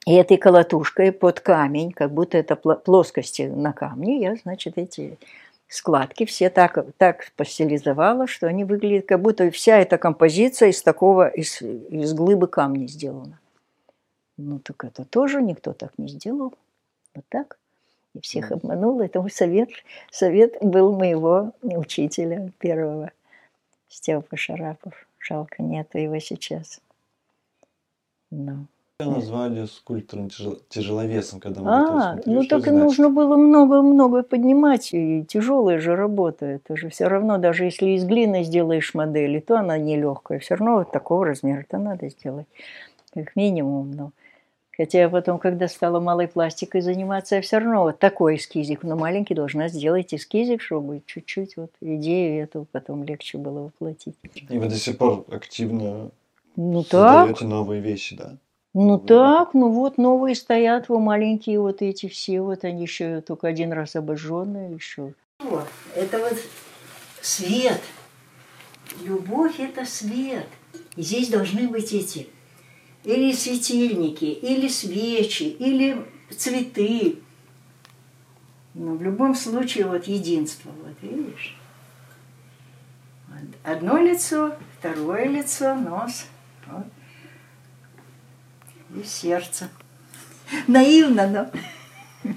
И 0.07 0.15
этой 0.15 0.39
колотушкой 0.39 1.13
под 1.13 1.41
камень, 1.41 1.93
как 1.93 2.11
будто 2.13 2.39
это 2.39 2.57
плоскости 2.57 3.43
на 3.43 3.73
камне, 3.73 4.19
я, 4.19 4.35
значит, 4.35 4.79
эти 4.79 5.19
складки 5.71 6.27
все 6.27 6.51
так, 6.51 6.85
так 6.99 7.33
постилизовала, 7.37 8.27
что 8.27 8.49
они 8.49 8.65
выглядят, 8.65 9.07
как 9.07 9.23
будто 9.23 9.51
вся 9.51 9.79
эта 9.79 9.99
композиция 9.99 10.71
из 10.71 10.83
такого, 10.83 11.29
из, 11.29 11.63
из 11.63 12.13
глыбы 12.13 12.49
камня 12.49 12.87
сделана. 12.87 13.39
Ну, 14.37 14.59
так 14.59 14.85
это 14.85 15.05
тоже 15.05 15.41
никто 15.41 15.73
так 15.73 15.93
не 15.97 16.09
сделал. 16.09 16.53
Вот 17.15 17.25
так. 17.29 17.59
И 18.15 18.21
всех 18.21 18.51
обманул. 18.51 19.01
Это 19.01 19.21
мой 19.21 19.31
совет. 19.31 19.71
Совет 20.11 20.57
был 20.61 20.93
моего 20.93 21.53
учителя 21.63 22.51
первого, 22.59 23.13
Степа 23.89 24.37
Шарапов. 24.37 25.07
Жалко, 25.19 25.63
нету 25.63 25.99
его 25.99 26.19
сейчас. 26.19 26.81
Ну. 28.31 28.67
Тебя 28.67 28.80
назвали 29.05 29.67
скульптором 29.67 30.29
тяжел- 30.29 30.61
тяжеловесом, 30.69 31.41
когда 31.41 31.61
мы 31.63 31.71
А, 31.71 32.19
ну 32.27 32.45
так 32.45 32.67
и 32.67 32.71
нужно 32.71 33.11
было 33.11 33.37
много-много 33.37 34.23
поднимать. 34.23 34.93
И 34.93 35.25
тяжелая 35.25 35.79
же 35.79 35.97
работа. 35.97 36.47
Это 36.47 36.77
же 36.77 36.89
все 36.89 37.09
равно, 37.09 37.39
даже 37.39 37.65
если 37.65 37.91
из 37.91 38.05
глины 38.05 38.45
сделаешь 38.45 38.95
модель, 38.95 39.41
то 39.41 39.59
она 39.59 39.79
нелегкая. 39.79 40.39
Все 40.39 40.55
равно 40.55 40.79
вот 40.79 40.93
такого 40.93 41.27
размера-то 41.27 41.79
надо 41.79 42.09
сделать. 42.09 42.47
Как 43.15 43.37
минимум. 43.37 43.91
Но. 43.91 44.13
Хотя 44.81 45.01
я 45.01 45.09
потом, 45.11 45.39
когда 45.39 45.69
стала 45.69 46.01
малой 46.01 46.27
пластикой 46.27 46.81
заниматься, 46.81 47.37
я 47.37 47.43
все 47.43 47.59
равно 47.59 47.83
вот 47.83 47.99
такой 47.99 48.37
эскизик, 48.37 48.83
но 48.83 48.97
маленький 48.97 49.35
должна 49.35 49.69
сделать 49.69 50.15
эскизик, 50.15 50.63
чтобы 50.63 51.03
чуть-чуть 51.05 51.59
вот 51.59 51.71
идею 51.83 52.43
эту 52.43 52.67
потом 52.73 53.05
легче 53.05 53.37
было 53.37 53.65
воплотить. 53.65 54.15
И 54.49 54.57
вы 54.57 54.69
до 54.71 54.77
сих 54.77 54.97
пор 54.97 55.27
активно 55.31 56.11
Ну 56.57 56.83
так, 56.83 57.27
создаете 57.27 57.45
новые 57.45 57.83
вещи, 57.83 58.17
да? 58.17 58.39
Ну 58.73 58.83
Новые, 58.83 59.07
да. 59.07 59.39
так, 59.39 59.55
ну 59.55 59.71
вот 59.71 59.99
новые 59.99 60.35
стоят, 60.37 60.89
вот 60.89 61.01
маленькие 61.01 61.61
вот 61.61 61.83
эти 61.83 62.09
все, 62.09 62.41
вот 62.41 62.65
они 62.65 62.83
еще 62.83 63.21
только 63.21 63.49
один 63.49 63.73
раз 63.73 63.97
обожженные 63.97 64.75
еще. 64.75 65.15
Вот, 65.41 65.67
это 65.97 66.19
вот 66.19 66.39
свет. 67.21 67.81
Любовь– 69.03 69.55
это 69.59 69.85
свет. 69.85 70.47
И 70.97 71.03
здесь 71.03 71.29
должны 71.29 71.69
быть 71.69 71.93
эти 71.93 72.29
или 73.05 73.33
светильники, 73.33 74.25
или 74.25 74.69
свечи, 74.69 75.45
или 75.45 76.05
цветы. 76.31 77.19
Но 78.75 78.95
в 78.95 79.03
любом 79.03 79.35
случае 79.35 79.87
вот 79.87 80.05
единство, 80.05 80.71
вот 80.85 80.97
видишь? 81.03 81.57
Одно 83.65 83.99
лицо, 83.99 84.55
второе 84.79 85.27
лицо, 85.27 85.75
нос. 85.75 86.27
Вот. 86.67 86.85
И 89.01 89.05
сердце. 89.05 89.71
Наивно, 90.67 91.27
но... 91.27 92.33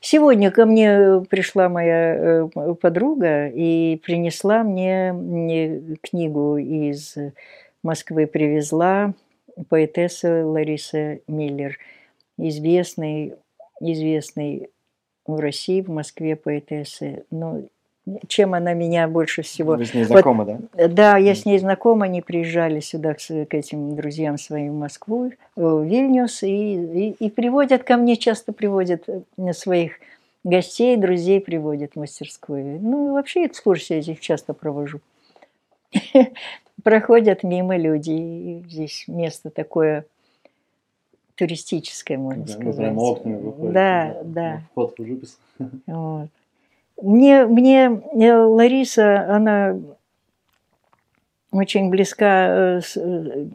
Сегодня 0.00 0.50
ко 0.50 0.66
мне 0.66 1.22
пришла 1.30 1.68
моя 1.68 2.14
э, 2.14 2.48
подруга 2.80 3.48
и 3.48 3.96
принесла 4.04 4.62
мне 4.62 5.96
книгу 6.02 6.58
из 6.58 7.16
Москвы, 7.82 8.26
привезла 8.26 9.14
поэтесса 9.68 10.46
Лариса 10.46 11.20
Миллер, 11.26 11.78
известный, 12.36 13.34
известный 13.80 14.68
в 15.26 15.40
России, 15.40 15.80
в 15.80 15.88
Москве 15.88 16.36
поэтесса. 16.36 17.24
Ну, 17.30 17.68
чем 18.28 18.54
она 18.54 18.72
меня 18.72 19.08
больше 19.08 19.42
всего... 19.42 19.74
Вы 19.74 19.84
с 19.84 19.94
ней 19.94 20.04
знакомы, 20.04 20.44
вот, 20.44 20.60
да? 20.74 20.88
Да, 20.88 21.16
я 21.16 21.34
с 21.34 21.44
ней 21.44 21.58
знакома, 21.58 22.06
они 22.06 22.22
приезжали 22.22 22.80
сюда 22.80 23.14
к, 23.14 23.18
к 23.18 23.54
этим 23.54 23.96
друзьям 23.96 24.38
своим 24.38 24.74
в 24.74 24.78
Москву, 24.78 25.32
в 25.56 25.82
Вильнюс, 25.82 26.42
и, 26.42 26.48
и, 26.48 27.10
и 27.18 27.30
приводят 27.30 27.82
ко 27.82 27.96
мне, 27.96 28.16
часто 28.16 28.52
приводят 28.52 29.08
э, 29.08 29.52
своих 29.52 29.94
гостей, 30.44 30.96
друзей 30.96 31.40
приводят 31.40 31.92
в 31.94 31.98
мастерскую. 31.98 32.80
Ну, 32.80 33.14
вообще 33.14 33.46
экскурсии 33.46 33.96
этих 33.96 34.20
часто 34.20 34.54
провожу. 34.54 35.00
Проходят 36.84 37.42
мимо 37.42 37.76
люди, 37.76 38.12
и 38.12 38.64
здесь 38.68 39.04
место 39.08 39.50
такое 39.50 40.04
туристическое, 41.34 42.18
можно 42.18 42.44
да, 42.44 42.52
сказать. 42.52 42.76
Прямо 42.76 43.00
окнами 43.00 43.36
выходит. 43.40 43.72
Да, 43.72 44.16
да. 44.24 44.62
Вход 44.70 44.94
в 44.96 45.04
живопись. 45.04 45.38
Вот. 45.86 46.28
Мне, 47.00 47.44
мне 47.44 48.02
э, 48.14 48.32
Лариса, 48.32 49.34
она 49.34 49.78
очень 51.50 51.90
близка 51.90 52.78
э, 52.78 52.80
э, 52.96 53.46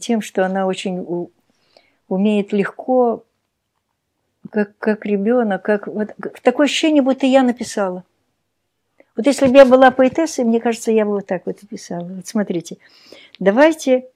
тем, 0.00 0.20
что 0.20 0.46
она 0.46 0.66
очень 0.66 1.28
умеет 2.08 2.52
легко, 2.52 3.24
как, 4.50 4.76
как 4.78 5.04
ребенок, 5.04 5.62
как 5.62 5.86
вот 5.88 6.14
такое 6.42 6.66
ощущение, 6.66 7.02
будто 7.02 7.26
я 7.26 7.42
написала. 7.42 8.04
Вот 9.16 9.26
если 9.26 9.48
бы 9.48 9.56
я 9.56 9.64
была 9.64 9.90
поэтессой, 9.90 10.44
мне 10.44 10.60
кажется, 10.60 10.92
я 10.92 11.04
бы 11.04 11.12
вот 11.12 11.26
так 11.26 11.46
вот 11.46 11.58
писала. 11.68 12.04
Вот 12.04 12.26
смотрите, 12.28 12.78
давайте, 13.40 14.08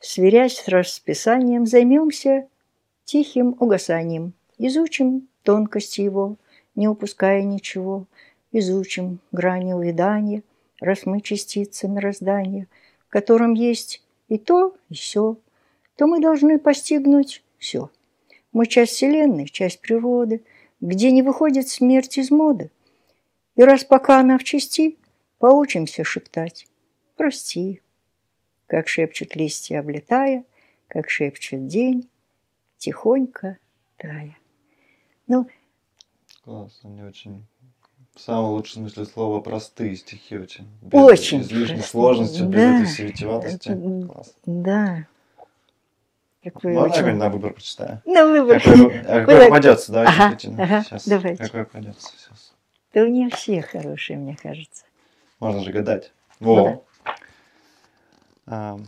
сверясь 0.00 0.58
с 0.58 0.66
расписанием, 0.68 1.64
займемся 1.64 2.48
тихим 3.04 3.56
угасанием, 3.60 4.32
изучим 4.58 5.28
тонкости 5.44 6.00
его, 6.00 6.36
не 6.78 6.86
упуская 6.86 7.42
ничего, 7.42 8.06
изучим 8.52 9.18
грани 9.32 9.72
увядания, 9.72 10.44
раз 10.80 11.06
мы 11.06 11.20
частицы 11.20 11.88
мироздания, 11.88 12.68
в 13.00 13.10
котором 13.10 13.54
есть 13.54 14.00
и 14.28 14.38
то, 14.38 14.76
и 14.88 14.94
все, 14.94 15.38
то 15.96 16.06
мы 16.06 16.20
должны 16.20 16.60
постигнуть 16.60 17.42
все. 17.58 17.90
Мы 18.52 18.66
часть 18.66 18.92
Вселенной, 18.92 19.46
часть 19.46 19.80
природы, 19.80 20.44
где 20.80 21.10
не 21.10 21.22
выходит 21.22 21.68
смерть 21.68 22.16
из 22.16 22.30
моды. 22.30 22.70
И 23.56 23.62
раз 23.62 23.82
пока 23.82 24.20
она 24.20 24.38
в 24.38 24.44
части, 24.44 24.98
поучимся 25.38 26.04
шептать 26.04 26.68
«Прости», 27.16 27.82
как 28.68 28.86
шепчут 28.86 29.34
листья, 29.34 29.80
облетая, 29.80 30.44
как 30.86 31.10
шепчет 31.10 31.66
день, 31.66 32.08
тихонько 32.76 33.58
тая. 33.96 34.38
Ну, 35.26 35.48
Класс, 36.48 36.80
они 36.82 37.02
очень 37.02 37.44
в 38.14 38.20
самом 38.20 38.52
лучшем 38.52 38.88
смысле 38.88 39.04
слова 39.04 39.42
простые 39.42 39.94
стихи 39.96 40.38
очень. 40.38 40.66
Без 40.80 40.98
очень 40.98 41.42
излишней 41.42 41.82
сложности, 41.82 42.40
да. 42.40 42.80
без 42.80 42.84
этой 42.84 42.86
севитеватости. 42.86 44.06
Класс. 44.06 44.34
Да. 44.46 45.06
Какой 46.42 46.72
Можно 46.72 46.94
очень... 46.94 47.06
я 47.06 47.14
на 47.16 47.28
выбор 47.28 47.52
прочитаю? 47.52 48.00
На 48.06 48.26
выбор. 48.26 48.62
Какой, 48.62 49.00
а 49.00 49.20
какой 49.20 49.44
попадется? 49.44 49.92
Давайте, 49.92 50.14
ага, 50.16 50.30
Катина. 50.30 50.62
ага, 50.62 50.84
сейчас. 50.84 51.06
Давайте. 51.06 51.44
Какой 51.44 51.64
попадется 51.66 52.12
сейчас? 52.16 52.54
Да 52.94 53.02
у 53.02 53.08
нее 53.08 53.28
все 53.28 53.60
хорошие, 53.60 54.18
мне 54.18 54.34
кажется. 54.34 54.84
Можно 55.40 55.62
же 55.64 55.70
гадать. 55.70 56.12
Во. 56.40 56.56
Ну, 56.56 56.84
да. 58.46 58.78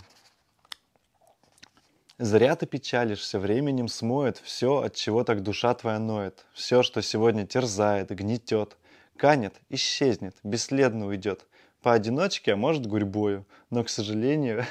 Зря 2.23 2.55
ты 2.55 2.67
печалишься, 2.67 3.39
временем 3.39 3.89
смоет 3.89 4.43
все, 4.45 4.83
от 4.83 4.95
чего 4.95 5.25
так 5.25 5.43
душа 5.43 5.73
твоя 5.73 5.99
ноет. 5.99 6.45
Все, 6.53 6.83
что 6.83 7.01
сегодня 7.01 7.47
терзает, 7.47 8.11
гнетет, 8.11 8.77
канет, 9.17 9.55
исчезнет, 9.71 10.37
бесследно 10.43 11.07
уйдет. 11.07 11.47
Поодиночке, 11.81 12.53
а 12.53 12.57
может 12.57 12.85
гурьбою, 12.85 13.47
но, 13.71 13.85
к 13.85 13.89
сожалению, 13.89 14.67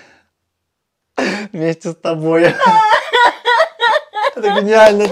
вместе 1.52 1.94
с 1.94 1.96
тобой. 1.96 2.44
Это 4.36 4.48
гениально. 4.62 5.08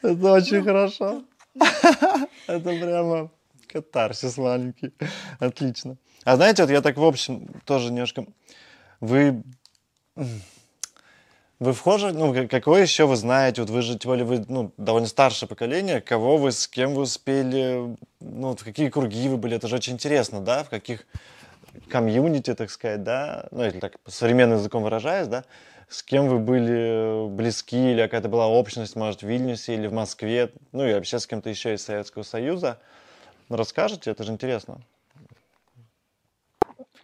Это 0.00 0.32
очень 0.32 0.64
хорошо. 0.64 1.24
Это 2.46 2.70
прямо 2.70 3.30
катарсис 3.70 4.38
маленький. 4.38 4.94
Отлично. 5.40 5.98
А 6.24 6.36
знаете, 6.36 6.62
вот 6.62 6.70
я 6.70 6.80
так 6.80 6.96
в 6.96 7.04
общем 7.04 7.48
тоже 7.66 7.90
немножко 7.90 8.24
вы 9.02 9.42
вы 11.58 11.72
вхожи, 11.74 12.12
ну, 12.12 12.34
какое 12.48 12.82
еще 12.82 13.06
вы 13.06 13.14
знаете, 13.14 13.60
вот 13.60 13.70
вы 13.70 13.82
же, 13.82 13.96
тем 13.96 14.10
более, 14.10 14.24
вы, 14.24 14.44
ну, 14.48 14.72
довольно 14.76 15.06
старшее 15.06 15.48
поколение, 15.48 16.00
кого 16.00 16.36
вы, 16.36 16.50
с 16.50 16.66
кем 16.66 16.94
вы 16.94 17.02
успели, 17.02 17.96
ну, 18.20 18.56
в 18.56 18.64
какие 18.64 18.88
круги 18.88 19.28
вы 19.28 19.36
были, 19.36 19.56
это 19.56 19.68
же 19.68 19.76
очень 19.76 19.92
интересно, 19.92 20.40
да, 20.40 20.64
в 20.64 20.70
каких 20.70 21.06
комьюнити, 21.88 22.54
так 22.54 22.68
сказать, 22.70 23.04
да, 23.04 23.46
ну, 23.52 23.62
если 23.62 23.78
так 23.78 23.94
современным 24.08 24.58
языком 24.58 24.82
выражаясь, 24.82 25.28
да, 25.28 25.44
с 25.88 26.02
кем 26.02 26.28
вы 26.28 26.38
были 26.40 27.28
близки, 27.28 27.92
или 27.92 28.02
какая-то 28.02 28.28
была 28.28 28.48
общность, 28.48 28.96
может, 28.96 29.22
в 29.22 29.26
Вильнюсе 29.28 29.74
или 29.74 29.86
в 29.86 29.92
Москве, 29.92 30.50
ну, 30.72 30.84
и 30.84 30.94
вообще 30.94 31.20
с 31.20 31.28
кем-то 31.28 31.48
еще 31.48 31.74
из 31.74 31.84
Советского 31.84 32.24
Союза. 32.24 32.78
Расскажите, 33.48 34.10
это 34.10 34.24
же 34.24 34.32
интересно. 34.32 34.80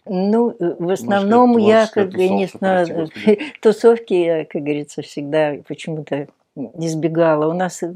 Ну, 0.05 0.55
э, 0.59 0.75
в 0.79 0.89
основном 0.89 1.51
Может, 1.51 1.67
я, 1.67 1.87
как 1.87 2.11
конечно, 2.11 2.85
тусовки, 3.61 4.47
как 4.51 4.61
говорится, 4.61 5.01
всегда 5.01 5.55
почему-то 5.67 6.27
избегала. 6.55 7.51
У 7.51 7.53
нас 7.53 7.83
э, 7.83 7.93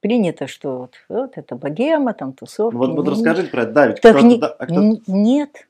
принято, 0.00 0.46
что 0.46 0.78
вот, 0.78 0.94
вот 1.08 1.38
это 1.38 1.56
богема, 1.56 2.14
там 2.14 2.32
тусовки. 2.32 2.74
Ну, 2.74 2.86
вот, 2.86 2.96
вот 2.96 3.08
расскажите 3.08 3.50
про 3.50 3.62
это, 3.62 3.72
да, 3.72 3.86
ведь 3.86 4.00
так 4.00 4.22
не, 4.22 4.38
да, 4.38 4.48
а 4.48 4.66
кто... 4.66 4.96
Нет, 5.06 5.68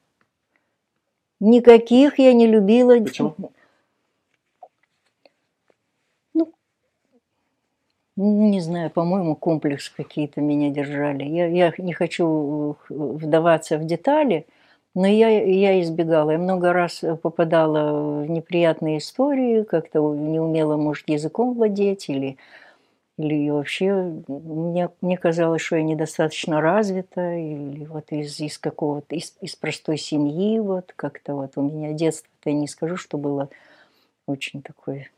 никаких 1.41 2.19
я 2.19 2.33
не 2.33 2.47
любила. 2.47 2.99
Почему? 2.99 3.35
Ну, 6.35 6.53
не 8.17 8.61
знаю, 8.61 8.91
по-моему, 8.91 9.37
комплекс 9.37 9.89
какие-то 9.89 10.41
меня 10.41 10.71
держали. 10.71 11.23
Я, 11.23 11.47
я 11.47 11.73
не 11.79 11.93
хочу 11.93 12.77
э, 12.91 12.95
вдаваться 12.95 13.79
в 13.79 13.85
детали, 13.85 14.45
но 14.99 15.07
я, 15.07 15.29
я 15.29 15.81
избегала. 15.81 16.33
Я 16.33 16.39
много 16.39 16.73
раз 16.73 17.05
попадала 17.23 18.23
в 18.23 18.29
неприятные 18.29 18.99
истории, 18.99 19.63
как-то 19.63 20.01
не 20.13 20.41
умела, 20.41 20.77
может, 20.77 21.09
языком 21.09 21.55
владеть 21.55 22.09
или, 22.09 22.37
или 23.17 23.49
вообще 23.49 23.93
мне, 24.27 24.91
мне 25.01 25.17
казалось, 25.17 25.63
что 25.63 25.77
я 25.77 25.85
недостаточно 25.85 26.61
развита, 26.61 27.33
или 27.33 27.85
вот 27.85 28.11
из, 28.11 28.41
из 28.41 28.59
какого-то, 28.59 29.15
из, 29.15 29.37
из 29.41 29.55
простой 29.55 29.99
семьи, 29.99 30.59
вот 30.59 30.93
как-то 30.97 31.37
вот 31.37 31.53
у 31.55 31.63
меня 31.63 31.93
детство-то 31.93 32.51
я 32.51 32.57
не 32.57 32.67
скажу, 32.67 32.97
что 32.97 33.19
было 33.19 33.51
очень 34.27 34.63
такое 34.63 35.11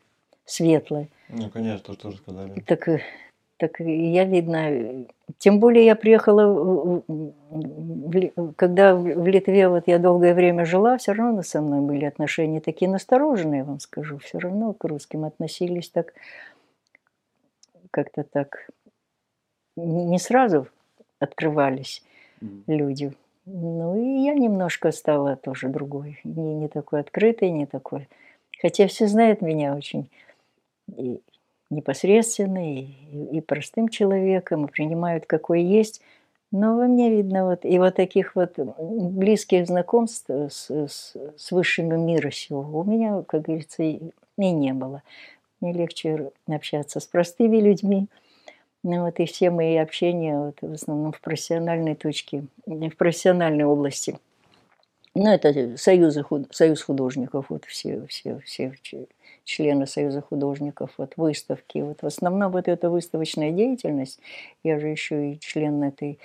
светлое. 0.44 1.08
Ну, 1.30 1.48
конечно, 1.48 1.94
тоже, 1.94 2.18
сказали. 2.18 2.60
Так 2.66 2.86
так 3.60 3.78
я, 3.78 4.24
видно, 4.24 5.04
тем 5.36 5.60
более 5.60 5.84
я 5.84 5.94
приехала, 5.94 7.02
когда 8.56 8.96
в 8.96 9.26
Литве 9.26 9.68
вот 9.68 9.86
я 9.86 9.98
долгое 9.98 10.32
время 10.32 10.64
жила, 10.64 10.96
все 10.96 11.12
равно 11.12 11.42
со 11.42 11.60
мной 11.60 11.82
были 11.82 12.06
отношения 12.06 12.62
такие 12.62 12.90
настороженные, 12.90 13.64
вам 13.64 13.78
скажу, 13.78 14.16
все 14.16 14.38
равно 14.38 14.72
к 14.72 14.82
русским 14.84 15.24
относились 15.24 15.90
так, 15.90 16.14
как-то 17.90 18.24
так, 18.24 18.66
не 19.76 20.18
сразу 20.18 20.66
открывались 21.18 22.02
люди. 22.66 23.12
Ну 23.44 24.02
и 24.02 24.24
я 24.24 24.32
немножко 24.32 24.90
стала 24.90 25.36
тоже 25.36 25.68
другой, 25.68 26.18
не, 26.24 26.54
не 26.54 26.68
такой 26.68 27.00
открытой, 27.00 27.50
не 27.50 27.66
такой. 27.66 28.08
Хотя 28.62 28.86
все 28.86 29.06
знают 29.06 29.42
меня 29.42 29.74
очень 29.74 30.08
непосредственно 31.70 32.74
и, 32.74 32.88
и 33.32 33.40
простым 33.40 33.88
человеком, 33.88 34.66
и 34.66 34.70
принимают 34.70 35.26
какой 35.26 35.62
есть. 35.62 36.02
Но 36.52 36.76
во 36.76 36.86
мне 36.86 37.10
видно 37.10 37.46
вот 37.46 37.64
и 37.64 37.78
вот 37.78 37.94
таких 37.94 38.34
вот 38.34 38.58
близких 38.58 39.66
знакомств 39.66 40.28
с, 40.28 40.68
с, 40.68 41.16
с 41.36 41.52
высшими 41.52 41.96
мира 41.96 42.30
сего 42.30 42.60
у 42.60 42.84
меня, 42.84 43.22
как 43.22 43.42
говорится, 43.42 43.84
и, 43.84 44.00
и 44.36 44.50
не 44.50 44.72
было. 44.72 45.02
Мне 45.60 45.72
легче 45.72 46.32
общаться 46.48 46.98
с 46.98 47.06
простыми 47.06 47.58
людьми. 47.58 48.08
Ну 48.82 49.04
вот 49.04 49.20
и 49.20 49.26
все 49.26 49.50
мои 49.50 49.76
общения 49.76 50.38
вот, 50.38 50.56
в 50.60 50.72
основном 50.72 51.12
в 51.12 51.20
профессиональной 51.20 51.94
точке, 51.94 52.44
в 52.66 52.90
профессиональной 52.96 53.64
области. 53.64 54.18
Ну, 55.14 55.28
это 55.28 55.76
союзы, 55.76 56.22
худ- 56.22 56.52
союз 56.52 56.82
художников, 56.82 57.46
вот 57.50 57.64
все, 57.66 58.06
все, 58.08 58.40
все 58.44 58.72
члены 59.44 59.86
союза 59.86 60.20
художников, 60.20 60.90
вот 60.98 61.14
выставки. 61.16 61.78
Вот 61.78 62.02
в 62.02 62.06
основном 62.06 62.52
вот 62.52 62.68
эта 62.68 62.90
выставочная 62.90 63.50
деятельность, 63.50 64.20
я 64.64 64.78
же 64.78 64.88
еще 64.88 65.32
и 65.32 65.40
член 65.40 65.82
этой 65.82 66.18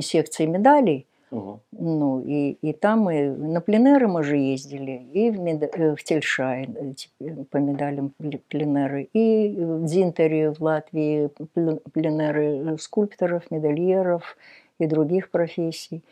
секции 0.00 0.46
медалей, 0.46 1.06
Ого. 1.30 1.60
ну, 1.72 2.20
и, 2.22 2.56
и 2.60 2.72
там 2.72 3.00
мы 3.00 3.30
на 3.30 3.60
пленеры 3.60 4.08
мы 4.08 4.24
же 4.24 4.36
ездили, 4.36 5.02
и 5.12 5.30
в, 5.30 5.38
меда- 5.38 5.70
э, 5.72 5.94
в 5.94 6.02
Тельшай 6.02 6.68
э, 6.74 6.94
типа, 6.94 7.44
по 7.50 7.56
медалям 7.58 8.12
пле- 8.18 8.40
пленеры, 8.48 9.08
и 9.12 9.54
в 9.56 9.84
Дзинтере 9.84 10.50
в 10.50 10.60
Латвии 10.60 11.30
пле- 11.54 11.80
пленеры 11.92 12.76
скульпторов, 12.78 13.50
медальеров 13.50 14.36
и 14.80 14.86
других 14.86 15.30
профессий. 15.30 16.02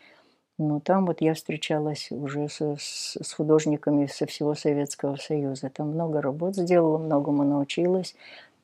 Но 0.59 0.81
там 0.81 1.05
вот 1.05 1.21
я 1.21 1.35
встречалась 1.35 2.11
уже 2.11 2.49
со- 2.49 2.75
с, 2.77 3.17
с 3.21 3.33
художниками 3.33 4.07
со 4.07 4.25
всего 4.25 4.55
Советского 4.55 5.15
Союза. 5.15 5.69
Там 5.69 5.91
много 5.91 6.21
работ 6.21 6.57
сделала, 6.57 6.97
многому 6.97 7.45
научилась. 7.45 8.13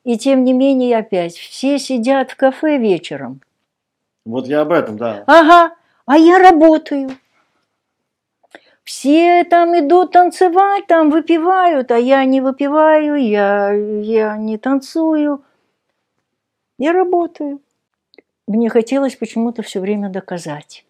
И 0.04 0.18
тем 0.18 0.44
не 0.44 0.52
менее 0.52 0.98
опять 0.98 1.36
все 1.36 1.78
сидят 1.78 2.30
в 2.30 2.36
кафе 2.36 2.76
вечером. 2.76 3.40
Вот 4.26 4.46
я 4.46 4.60
об 4.60 4.72
этом, 4.72 4.98
да. 4.98 5.24
Ага, 5.26 5.74
а 6.04 6.18
я 6.18 6.38
работаю. 6.38 7.16
Все 8.84 9.42
там 9.44 9.76
идут 9.78 10.12
танцевать, 10.12 10.86
там 10.86 11.08
выпивают, 11.08 11.90
а 11.90 11.98
я 11.98 12.22
не 12.26 12.42
выпиваю, 12.42 13.16
я, 13.16 13.72
я 13.72 14.36
не 14.36 14.58
танцую. 14.58 15.42
Я 16.78 16.92
работаю. 16.92 17.62
Мне 18.46 18.68
хотелось 18.68 19.16
почему-то 19.16 19.62
все 19.62 19.80
время 19.80 20.10
доказать 20.10 20.85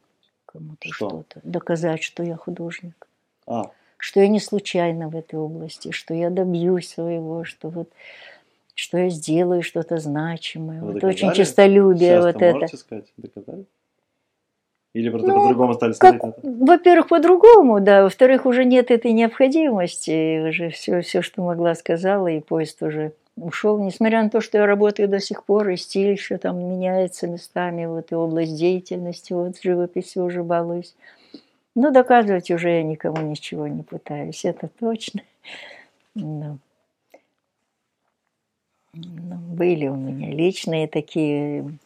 кому-то 0.56 0.88
Что? 0.92 1.08
что-то. 1.08 1.40
Доказать, 1.42 2.02
что 2.02 2.22
я 2.22 2.36
художник. 2.36 3.06
А, 3.46 3.70
Что 3.98 4.20
я 4.20 4.28
не 4.28 4.40
случайно 4.40 5.08
в 5.08 5.16
этой 5.16 5.38
области, 5.38 5.90
что 5.90 6.14
я 6.14 6.30
добьюсь 6.30 6.88
своего, 6.88 7.44
что 7.44 7.68
вот 7.68 7.88
что 8.74 8.98
я 8.98 9.08
сделаю 9.08 9.62
что-то 9.62 9.98
значимое. 9.98 10.80
Вы 10.80 10.86
вот 10.92 10.94
доказали? 11.00 11.14
очень 11.14 11.32
честолюбие 11.32 11.98
сейчас 12.16 12.24
вот 12.24 12.42
это. 12.42 12.54
можете 12.58 12.76
сказать, 12.76 13.06
доказали? 13.16 13.64
Или 14.92 15.08
просто 15.10 15.28
Ну, 15.28 15.42
по-другому 15.42 15.74
стали 15.74 15.92
Как, 15.92 16.16
смотреть 16.16 16.22
на 16.22 16.28
это? 16.50 16.64
во-первых, 16.64 17.08
по-другому, 17.08 17.80
да. 17.80 18.02
Во-вторых, 18.02 18.44
уже 18.46 18.64
нет 18.64 18.90
этой 18.90 19.12
необходимости. 19.12 20.48
Уже 20.48 20.70
все, 20.70 21.00
все, 21.02 21.22
что 21.22 21.42
могла, 21.42 21.74
сказала, 21.74 22.28
и 22.28 22.40
поезд 22.40 22.82
уже 22.82 23.12
ушел. 23.36 23.78
Несмотря 23.78 24.22
на 24.22 24.30
то, 24.30 24.40
что 24.40 24.58
я 24.58 24.66
работаю 24.66 25.08
до 25.08 25.20
сих 25.20 25.44
пор, 25.44 25.68
и 25.68 25.76
стиль 25.76 26.10
еще 26.12 26.38
там 26.38 26.58
меняется 26.58 27.26
местами, 27.26 27.86
вот 27.86 28.12
и 28.12 28.14
область 28.14 28.56
деятельности, 28.56 29.32
вот 29.32 29.60
живописью 29.60 30.24
уже 30.24 30.42
балуюсь. 30.42 30.94
Но 31.74 31.90
доказывать 31.90 32.50
уже 32.50 32.70
я 32.70 32.82
никому 32.82 33.20
ничего 33.22 33.68
не 33.68 33.82
пытаюсь, 33.82 34.44
это 34.44 34.68
точно. 34.68 35.22
Ну, 36.14 36.58
ну, 38.94 39.36
были 39.36 39.88
у 39.88 39.96
меня 39.96 40.30
личные 40.30 40.88
такие, 40.88 41.78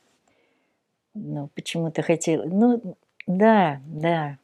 ну, 1.15 1.49
почему-то 1.55 2.03
хотела, 2.03 2.45
ну, 2.45 2.97
да, 3.27 3.81
да. 3.87 4.39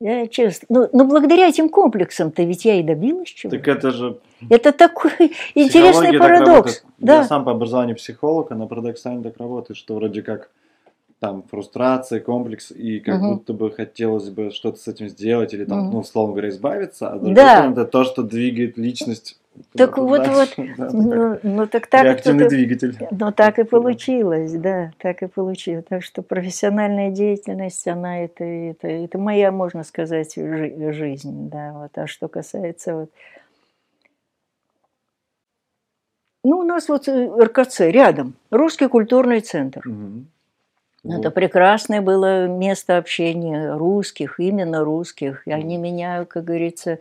Я 0.00 0.26
честно, 0.28 0.66
ну, 0.70 0.88
но 0.92 1.04
благодаря 1.04 1.48
этим 1.48 1.68
комплексам-то 1.68 2.42
ведь 2.42 2.64
я 2.64 2.80
и 2.80 2.82
добилась 2.82 3.28
чего. 3.28 3.50
Так 3.50 3.68
это 3.68 3.90
же 3.90 4.18
Это 4.48 4.72
такой 4.72 5.12
интересный 5.54 6.18
парадокс. 6.18 6.84
Да. 6.98 7.18
Я 7.18 7.24
сам 7.24 7.44
по 7.44 7.50
образованию 7.50 7.96
психолог, 7.96 8.50
а 8.50 8.54
на 8.54 8.66
парадоксане 8.66 9.22
так 9.22 9.36
работает, 9.36 9.76
что 9.76 9.94
вроде 9.94 10.22
как 10.22 10.50
там 11.18 11.42
фрустрация, 11.50 12.20
комплекс, 12.20 12.70
и 12.70 12.98
как 13.00 13.20
Мгм. 13.20 13.34
будто 13.34 13.52
бы 13.52 13.70
хотелось 13.70 14.30
бы 14.30 14.50
что-то 14.50 14.78
с 14.78 14.88
этим 14.88 15.08
сделать, 15.08 15.52
или 15.52 15.66
там, 15.66 15.80
Мгм. 15.80 15.90
ну, 15.92 15.98
условно 15.98 16.32
говоря, 16.32 16.48
избавиться, 16.48 17.08
а 17.08 17.16
другой 17.16 17.34
Да. 17.34 17.70
это 17.70 17.84
то, 17.84 18.04
что 18.04 18.22
двигает 18.22 18.78
личность. 18.78 19.38
Так 19.76 19.98
вот, 19.98 20.22
дальше. 20.24 20.32
вот, 20.56 20.66
Да, 20.76 20.86
это 20.86 20.96
Ну, 20.96 21.10
как 21.34 21.42
ну, 21.44 21.66
так 21.66 21.86
так 21.86 22.04
реактивный 22.04 22.46
это- 22.46 22.54
двигатель. 22.54 22.98
Ну, 23.10 23.32
так 23.32 23.58
и 23.58 23.64
получилось, 23.64 24.52
да, 24.52 24.92
так 24.98 25.22
и 25.22 25.26
получилось. 25.26 25.84
Так 25.88 26.02
что 26.02 26.22
профессиональная 26.22 27.10
деятельность, 27.10 27.86
она 27.88 28.24
это, 28.24 28.44
это, 28.44 28.88
это 28.88 29.18
моя, 29.18 29.52
можно 29.52 29.84
сказать, 29.84 30.34
жи- 30.36 30.92
жизнь, 30.92 31.48
да. 31.50 31.72
Вот. 31.72 31.96
А 31.96 32.06
что 32.06 32.28
касается 32.28 32.94
вот... 32.96 33.10
Ну, 36.42 36.58
у 36.60 36.62
нас 36.62 36.88
вот 36.88 37.06
э, 37.08 37.28
РКЦ 37.44 37.80
рядом, 37.80 38.34
Русский 38.50 38.86
культурный 38.88 39.40
центр. 39.40 39.82
Это 41.02 41.28
Вот. 41.28 41.34
прекрасное 41.34 42.00
было 42.00 42.46
место 42.46 42.96
общения 42.98 43.74
русских, 43.74 44.38
именно 44.40 44.84
русских. 44.84 45.46
И 45.46 45.52
они 45.52 45.76
меня, 45.76 46.24
как 46.24 46.44
говорится, 46.44 46.98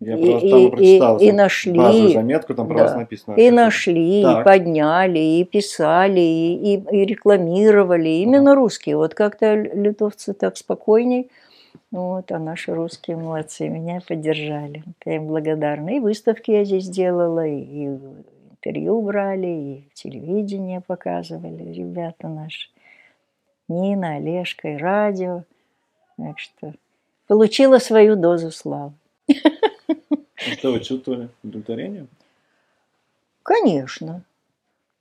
Я 0.00 0.16
и- 0.16 0.24
просто 0.24 0.46
и- 0.46 0.50
там 0.50 0.60
и- 0.60 0.70
прочитал 0.70 1.18
и 1.18 1.32
нашли. 1.32 1.72
базовую 1.78 2.10
заметку, 2.12 2.54
там 2.54 2.68
про 2.68 2.76
Да. 2.78 2.82
вас 2.84 2.94
написано. 2.94 3.34
И 3.34 3.50
нашли, 3.50 4.22
Так. 4.22 4.40
и 4.40 4.44
подняли, 4.44 5.18
и 5.18 5.44
писали, 5.44 6.20
и, 6.20 6.74
и- 6.76 6.96
и 7.02 7.04
рекламировали. 7.04 8.08
Именно 8.08 8.54
русские. 8.54 8.96
Вот 8.96 9.14
как-то 9.14 9.54
литовцы 9.54 10.34
так 10.34 10.56
спокойней. 10.56 11.30
Вот, 11.90 12.30
а 12.32 12.38
наши 12.38 12.74
русские 12.74 13.16
молодцы, 13.16 13.68
меня 13.68 14.00
поддержали. 14.06 14.84
Я 15.04 15.16
им 15.16 15.26
благодарна. 15.26 15.96
И 15.96 16.00
выставки 16.00 16.50
я 16.50 16.64
здесь 16.64 16.88
делала, 16.88 17.46
и 17.46 17.86
интервью 18.50 19.00
брали, 19.02 19.46
и 19.46 19.84
телевидение 19.94 20.80
показывали 20.86 21.72
ребята 21.72 22.28
наши. 22.28 22.68
Нина, 23.68 24.16
Олежка, 24.16 24.68
и 24.68 24.76
радио. 24.76 25.42
Так 26.16 26.38
что 26.38 26.72
получила 27.26 27.78
свою 27.78 28.16
дозу 28.16 28.50
славы. 28.50 28.92
Что 30.38 30.72
вы 30.72 30.80
чувствовали? 30.80 31.28
Удовлетворение? 31.42 32.06
Конечно. 33.42 34.22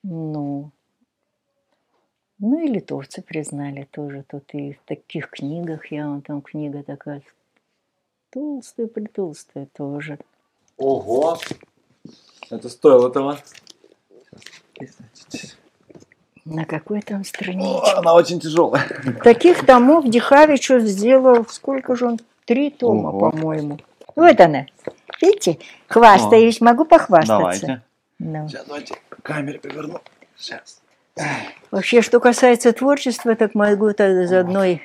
Ну, 0.03 0.71
ну 2.39 2.59
и 2.63 2.67
литовцы 2.67 3.21
признали 3.21 3.87
тоже. 3.91 4.23
Тут 4.27 4.53
и 4.53 4.73
в 4.73 4.79
таких 4.85 5.29
книгах, 5.29 5.91
я 5.91 6.07
вон 6.07 6.21
там 6.21 6.41
книга 6.41 6.83
такая 6.83 7.21
толстая, 8.31 8.87
притолстая 8.87 9.67
тоже. 9.73 10.19
Ого! 10.77 11.37
Это 12.49 12.69
стоило 12.69 13.09
этого. 13.09 13.37
На 16.45 16.65
какой 16.65 17.01
там 17.01 17.21
О, 17.21 17.23
странице? 17.25 17.93
она 17.95 18.13
очень 18.13 18.39
тяжелая. 18.39 18.87
Таких 19.23 19.65
томов 19.65 20.09
Дихавичев 20.09 20.83
сделал, 20.83 21.45
сколько 21.47 21.95
же 21.95 22.05
он? 22.05 22.19
Три 22.45 22.69
тома, 22.69 23.09
Ого. 23.09 23.31
по-моему. 23.31 23.79
Вот 24.17 24.41
она. 24.41 24.65
Видите, 25.21 25.59
хвастаюсь, 25.87 26.59
могу 26.59 26.85
похвастаться. 26.85 27.37
Давайте. 27.37 27.81
Ну. 28.17 28.47
Сейчас 28.49 28.65
давайте 28.65 28.95
камеру 29.21 29.59
поверну. 29.59 30.01
Сейчас. 30.35 30.81
Вообще, 31.69 32.01
что 32.01 32.19
касается 32.19 32.73
творчества, 32.73 33.35
так 33.35 33.53
могу 33.53 33.85
это 33.85 34.25
заодно 34.25 34.65
и 34.65 34.79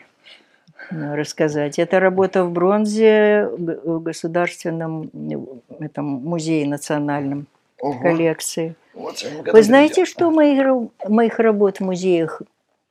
ну, 0.90 1.16
рассказать. 1.16 1.79
Это 1.79 1.99
работа 1.99 2.45
в 2.45 2.51
бронзе 2.51 3.49
в 3.57 4.01
Государственном 4.01 5.11
э, 5.14 5.85
этом, 5.85 6.05
музее 6.05 6.68
национальном 6.68 7.47
коллекции. 7.79 8.75
Вот 8.92 9.25
Вы 9.51 9.62
знаете, 9.62 10.05
что 10.05 10.31
моих, 10.31 10.90
моих 11.09 11.38
работ 11.38 11.79
в 11.79 11.81
музеях 11.81 12.42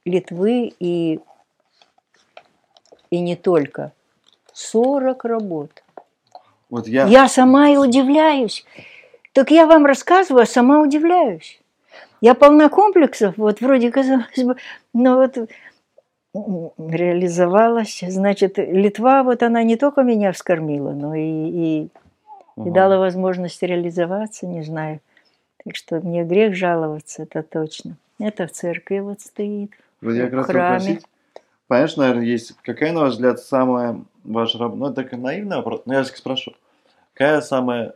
Литвы 0.05 0.73
и, 0.79 1.19
и 3.11 3.19
не 3.19 3.35
только? 3.35 3.91
40 4.53 5.23
работ. 5.25 5.83
Вот 6.71 6.87
я... 6.87 7.05
Я 7.05 7.27
сама 7.27 7.69
и 7.69 7.77
удивляюсь. 7.77 8.65
Так 9.33 9.51
я 9.51 9.67
вам 9.67 9.85
рассказываю, 9.85 10.43
а 10.43 10.45
сама 10.47 10.81
удивляюсь. 10.81 11.61
Я 12.21 12.33
полна 12.33 12.69
комплексов, 12.69 13.37
вот 13.37 13.61
вроде 13.61 13.91
казалось 13.91 14.43
бы, 14.43 14.55
но 14.93 15.17
вот 15.17 15.37
м, 16.33 16.71
реализовалась. 16.77 18.03
Значит, 18.07 18.57
Литва, 18.57 19.23
вот 19.23 19.43
она 19.43 19.63
не 19.63 19.75
только 19.75 20.03
меня 20.03 20.31
вскормила, 20.31 20.91
но 20.91 21.13
и, 21.13 21.21
и, 21.21 21.83
и 21.83 21.89
Ага. 22.55 22.71
дала 22.71 22.97
возможность 22.99 23.61
реализоваться, 23.61 24.47
не 24.47 24.63
знаю. 24.63 25.01
Так 25.63 25.75
что 25.75 25.99
мне 25.99 26.23
грех 26.23 26.55
жаловаться, 26.55 27.23
это 27.23 27.43
точно. 27.43 27.97
Это 28.19 28.47
в 28.47 28.51
церкви 28.51 28.99
вот 28.99 29.19
стоит. 29.21 29.71
Вот 30.01 30.11
я 30.11 30.27
в 30.27 30.29
храме. 30.29 30.43
хотел 30.43 30.79
спросить. 30.79 31.05
Понимаешь, 31.67 31.95
наверное, 31.97 32.23
есть... 32.25 32.53
Какая, 32.63 32.91
на 32.91 33.01
ваш 33.01 33.13
взгляд, 33.13 33.39
самая 33.39 34.01
ваша 34.23 34.57
работа... 34.57 34.79
Ну, 34.79 34.85
это 34.87 35.03
такой 35.03 35.19
наивный 35.19 35.57
вопрос, 35.57 35.83
но 35.85 35.93
я 35.93 36.03
спрошу. 36.03 36.53
Какая 37.21 37.41
самая 37.41 37.93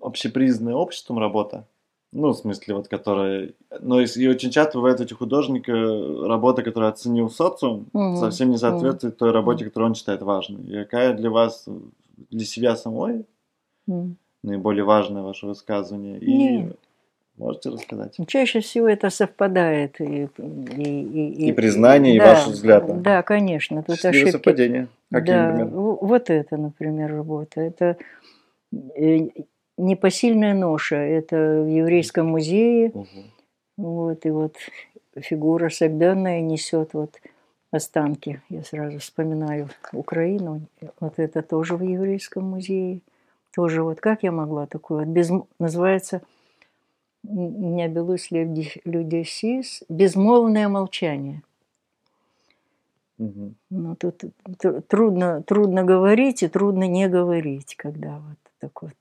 общепризнанная 0.00 0.76
обществом 0.76 1.18
работа, 1.18 1.66
Ну, 2.12 2.28
в 2.28 2.36
смысле, 2.36 2.76
вот 2.76 2.86
которая... 2.86 3.50
Но 3.80 4.00
и, 4.00 4.06
и 4.06 4.28
очень 4.28 4.52
часто 4.52 4.78
бывает 4.78 5.00
эти 5.00 5.12
художника 5.12 5.72
работа, 5.72 6.62
которую 6.62 6.88
оценил 6.88 7.30
социум, 7.30 7.86
Мгм. 7.92 8.16
совсем 8.16 8.50
не 8.50 8.58
соответствует 8.58 9.16
той 9.18 9.32
работе, 9.32 9.64
которую 9.64 9.88
он 9.88 9.94
считает 9.96 10.22
важной. 10.22 10.62
И 10.62 10.84
какая 10.84 11.14
для 11.14 11.30
вас, 11.30 11.66
для 12.30 12.44
себя 12.44 12.76
самой, 12.76 13.26
М. 13.88 14.16
наиболее 14.44 14.84
важное 14.84 15.22
ваше 15.22 15.46
высказывание? 15.46 16.20
И 16.20 16.32
Не. 16.32 16.72
можете 17.38 17.70
рассказать? 17.70 18.18
Чаще 18.28 18.60
всего 18.60 18.86
это 18.88 19.10
совпадает. 19.10 20.00
И, 20.00 20.28
и, 20.38 20.82
и, 20.82 21.48
И 21.48 21.52
признание, 21.52 22.14
и 22.14 22.18
да, 22.20 22.34
ваш 22.34 22.46
взгляд, 22.46 22.86
да? 22.86 22.94
Да, 22.94 23.22
конечно. 23.24 23.82
Тут 23.82 23.96
Счастливое 23.96 24.20
ошибки. 24.22 24.30
совпадение. 24.30 24.88
Какие, 25.10 25.26
да, 25.34 25.48
например? 25.48 25.68
вот 25.74 26.30
это, 26.30 26.56
например, 26.56 27.10
работа. 27.12 27.60
Это 27.60 27.84
э, 27.84 27.96
непосильная 28.72 30.54
ноша. 30.54 30.96
Это 30.96 31.62
в 31.62 31.68
еврейском 31.68 32.28
музее. 32.28 32.92
Мгм. 32.94 33.32
Вот, 33.76 34.26
и 34.26 34.30
вот 34.30 34.56
фигура 35.16 35.70
согбенная 35.70 36.40
несет 36.40 36.92
вот 36.92 37.20
останки. 37.70 38.42
Я 38.48 38.62
сразу 38.62 38.98
вспоминаю 38.98 39.68
Украину. 39.92 40.62
Вот 40.98 41.14
это 41.18 41.42
тоже 41.42 41.76
в 41.76 41.82
еврейском 41.82 42.44
музее. 42.44 43.00
Тоже 43.54 43.82
вот 43.82 44.00
как 44.00 44.22
я 44.22 44.32
могла 44.32 44.66
такую 44.66 45.00
вот 45.00 45.08
безм- 45.08 45.46
называется 45.58 46.22
не 47.22 47.88
белус 47.88 48.30
людесис 48.30 49.82
безмолвное 49.88 50.68
молчание. 50.68 51.42
Мгм. 53.18 53.54
Ну, 53.68 53.96
тут 53.96 54.24
тр- 54.62 54.80
трудно, 54.82 55.42
трудно 55.42 55.84
говорить 55.84 56.42
и 56.42 56.48
трудно 56.48 56.84
не 56.88 57.06
говорить, 57.08 57.74
когда 57.76 58.18
вот 58.18 58.49
так 58.60 58.82
вот 58.82 58.94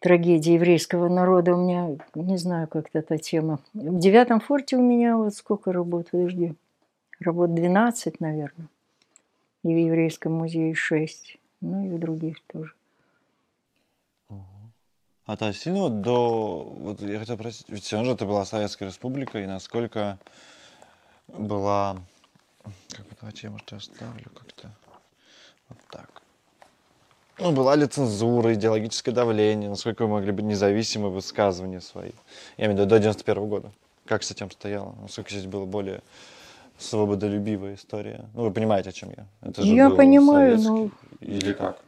трагедия 0.00 0.54
еврейского 0.54 1.08
народа 1.08 1.54
у 1.54 1.62
меня, 1.62 1.96
не 2.14 2.36
знаю, 2.36 2.68
как 2.68 2.86
эта 2.92 3.18
тема. 3.18 3.60
В 3.74 3.98
девятом 3.98 4.40
форте 4.40 4.76
у 4.76 4.82
меня 4.82 5.16
вот 5.16 5.34
сколько 5.34 5.72
работ, 5.72 6.10
подожди, 6.10 6.54
работ 7.20 7.54
12, 7.54 8.20
наверное. 8.20 8.68
И 9.64 9.74
в 9.74 9.76
еврейском 9.76 10.32
музее 10.32 10.74
6, 10.74 11.38
ну 11.60 11.86
и 11.86 11.90
в 11.90 11.98
других 11.98 12.36
тоже. 12.46 12.72
А 15.26 15.36
то 15.36 15.52
сильно 15.52 15.80
вот 15.80 16.00
до... 16.00 16.62
Вот 16.62 17.02
я 17.02 17.18
хотел 17.18 17.34
спросить, 17.34 17.68
ведь 17.68 17.82
все 17.82 18.02
же 18.02 18.12
это 18.12 18.24
была 18.24 18.46
Советская 18.46 18.88
Республика, 18.88 19.38
и 19.38 19.46
насколько 19.46 20.18
была... 21.26 21.98
Как 22.88 23.04
бы, 23.06 23.16
давайте 23.20 23.48
я, 23.48 23.50
может, 23.50 23.70
оставлю 23.74 24.30
как-то 24.34 24.70
вот 25.68 25.78
так. 25.90 26.22
Ну, 27.40 27.52
была 27.52 27.76
ли 27.76 27.86
цензура, 27.86 28.54
идеологическое 28.54 29.14
давление, 29.14 29.70
насколько 29.70 30.02
вы 30.02 30.08
могли 30.08 30.32
быть 30.32 30.44
независимы 30.44 31.08
в 31.08 31.12
высказывании 31.14 31.78
свои? 31.78 32.10
Я 32.56 32.66
имею 32.66 32.76
в 32.76 32.80
виду 32.80 32.90
до 32.90 32.98
91 32.98 33.48
года. 33.48 33.70
Как 34.06 34.22
с 34.24 34.30
этим 34.30 34.50
стояло? 34.50 34.94
Насколько 35.02 35.30
здесь 35.30 35.46
была 35.46 35.64
более 35.64 36.02
свободолюбивая 36.78 37.74
история? 37.74 38.28
Ну, 38.34 38.42
вы 38.42 38.50
понимаете, 38.50 38.90
о 38.90 38.92
чем 38.92 39.10
я? 39.16 39.26
Это 39.40 39.62
же 39.62 39.72
Я 39.72 39.90
понимаю, 39.90 40.58
советский- 40.58 40.68
но 40.68 40.90
Или 41.20 41.52
как? 41.52 41.78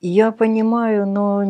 Я 0.00 0.32
понимаю, 0.32 1.06
но 1.06 1.42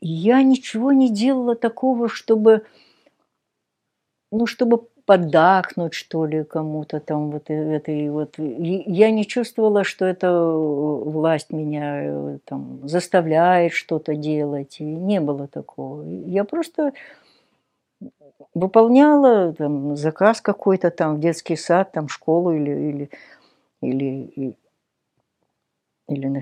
я 0.00 0.42
ничего 0.42 0.92
не 0.92 1.10
делала 1.10 1.54
такого, 1.54 2.08
чтобы, 2.08 2.66
ну, 4.30 4.46
чтобы 4.46 4.88
поддакнуть, 5.06 5.94
что 5.94 6.26
ли, 6.26 6.44
кому-то 6.44 7.00
там 7.00 7.30
вот 7.30 7.50
э- 7.50 7.54
этой 7.76 8.08
вот. 8.10 8.34
Я 8.38 9.10
не 9.10 9.26
чувствовала, 9.26 9.84
что 9.84 10.04
это 10.06 10.26
э, 10.28 10.30
власть 11.10 11.50
меня 11.52 12.04
э, 12.04 12.38
там 12.44 12.86
заставляет 12.88 13.72
что-то 13.72 14.14
делать. 14.16 14.76
И 14.80 14.84
не 14.84 15.20
было 15.20 15.46
такого. 15.48 16.02
Я 16.04 16.44
просто 16.44 16.92
выполняла 18.54 19.52
там, 19.52 19.96
заказ 19.96 20.40
какой-то 20.40 20.90
там 20.90 21.16
в 21.16 21.20
детский 21.20 21.56
сад, 21.56 21.92
там 21.92 22.08
школу 22.08 22.52
или, 22.52 22.70
или 22.70 23.10
или, 23.82 24.56
или 26.08 26.28
на 26.28 26.40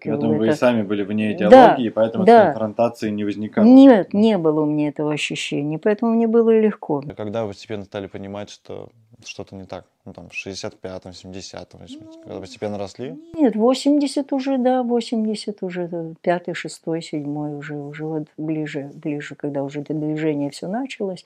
фи- 0.00 0.10
консерваторию. 0.10 0.20
Поэтому 0.20 0.38
вы 0.38 0.46
и 0.46 0.48
Это- 0.48 0.58
сами 0.58 0.82
были 0.82 1.02
вне 1.02 1.28
Да, 1.30 1.46
идеологии, 1.48 1.88
поэтому 1.90 2.24
да. 2.24 2.46
конфронтации 2.46 3.10
не 3.10 3.24
возникало. 3.24 3.64
Нет, 3.64 4.14
не 4.14 4.38
было 4.38 4.62
у 4.62 4.66
меня 4.66 4.88
этого 4.88 5.12
ощущения, 5.12 5.78
поэтому 5.78 6.12
мне 6.12 6.26
было 6.26 6.50
легко. 6.58 7.02
А 7.08 7.14
Когда 7.14 7.42
вы 7.42 7.48
постепенно 7.50 7.84
стали 7.84 8.06
понимать, 8.06 8.50
что 8.50 8.88
что-то 9.24 9.56
не 9.56 9.64
так? 9.64 9.84
Ну, 10.04 10.12
там, 10.12 10.28
в 10.28 10.32
65-м, 10.34 11.12
70-м, 11.12 11.80
80-м, 11.82 12.22
когда 12.22 12.40
постепенно 12.40 12.78
росли? 12.78 13.18
Нет, 13.34 13.56
80 13.56 14.32
уже, 14.32 14.58
да, 14.58 14.82
80 14.82 15.62
уже, 15.62 15.88
да, 15.88 16.04
пятый, 16.20 16.54
шестой, 16.54 17.02
седьмой 17.02 17.56
уже, 17.56 17.76
уже 17.76 18.04
вот 18.06 18.28
ближе, 18.36 18.90
ближе, 18.94 19.34
когда 19.34 19.62
уже 19.64 19.80
это 19.80 19.92
движение 19.94 20.50
все 20.50 20.68
началось. 20.68 21.24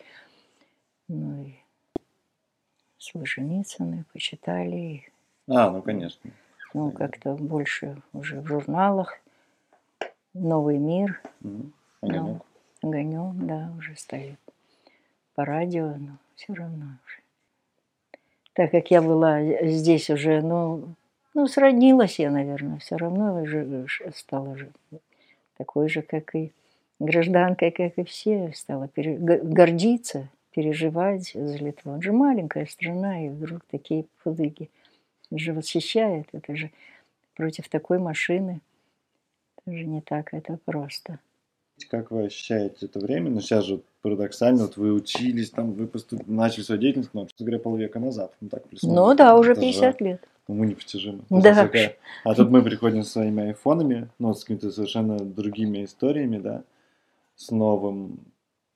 Ну 1.08 1.44
и 1.44 1.52
Солженицыны 2.98 4.04
почитали, 4.12 4.76
и, 4.76 5.02
А, 5.48 5.70
ну 5.70 5.82
конечно. 5.82 6.30
Ну, 6.74 6.90
как-то 6.90 7.34
больше 7.34 7.96
уже 8.12 8.40
в 8.40 8.46
журналах. 8.46 9.18
Новый 10.34 10.78
мир. 10.78 11.20
Ну, 11.40 11.72
Огонек. 12.00 12.42
огонек, 12.82 13.34
да, 13.46 13.72
уже 13.78 13.96
стали 13.96 14.38
по 15.34 15.44
радио, 15.44 15.94
но 15.96 16.16
все 16.36 16.54
равно 16.54 16.86
уже. 17.06 17.18
Так 18.54 18.70
как 18.70 18.90
я 18.90 19.02
была 19.02 19.42
здесь 19.62 20.10
уже, 20.10 20.42
ну, 20.42 20.94
ну, 21.34 21.46
сроднилась 21.46 22.18
я, 22.18 22.30
наверное, 22.30 22.78
все 22.78 22.96
равно 22.96 23.40
уже 23.42 23.86
стала 24.14 24.56
же 24.56 24.70
такой 25.56 25.88
же, 25.88 26.02
как 26.02 26.34
и 26.34 26.52
гражданкой, 26.98 27.70
как 27.70 27.98
и 27.98 28.04
все, 28.04 28.52
стала 28.54 28.88
пере- 28.88 29.18
гордиться, 29.18 30.28
переживать 30.50 31.32
за 31.32 31.56
Литву. 31.56 31.92
Он 31.92 32.02
же 32.02 32.12
маленькая 32.12 32.66
страна, 32.66 33.24
и 33.24 33.28
вдруг 33.28 33.62
такие 33.70 34.04
подвиги. 34.22 34.70
Это 35.32 35.38
же 35.38 35.52
восхищает, 35.54 36.28
это 36.32 36.54
же 36.54 36.70
против 37.36 37.68
такой 37.70 37.98
машины. 37.98 38.60
Это 39.64 39.74
же 39.76 39.84
не 39.86 40.02
так, 40.02 40.34
это 40.34 40.58
просто. 40.66 41.20
Как 41.90 42.10
вы 42.10 42.24
ощущаете 42.26 42.84
это 42.86 43.00
время? 43.00 43.30
Ну, 43.30 43.40
сейчас 43.40 43.64
же 43.64 43.80
парадоксально, 44.02 44.64
вот 44.64 44.76
вы 44.76 44.92
учились, 44.92 45.50
там, 45.50 45.72
вы 45.72 45.86
поступ- 45.86 46.24
начали 46.26 46.62
свою 46.62 46.80
деятельность, 46.80 47.10
ну, 47.14 47.26
честно 47.26 47.46
говоря, 47.46 47.62
полвека 47.62 47.98
назад. 47.98 48.34
Ну, 48.42 48.50
так. 48.50 48.64
Ну 48.82 49.14
да, 49.14 49.36
уже 49.38 49.52
Это 49.52 49.60
же 49.62 49.66
50 49.68 50.00
лет. 50.02 50.28
Уму 50.48 50.64
непостижимо. 50.64 51.24
Да. 51.30 51.54
Такая- 51.54 51.96
А 52.24 52.34
тут 52.34 52.50
мы 52.50 52.62
приходим 52.62 53.02
со 53.04 53.12
своими 53.12 53.44
айфонами, 53.48 54.10
ну, 54.18 54.34
с 54.34 54.44
какими-то 54.44 54.70
совершенно 54.70 55.18
другими 55.18 55.84
историями, 55.84 56.36
да, 56.38 56.62
с 57.36 57.50
новым, 57.50 58.18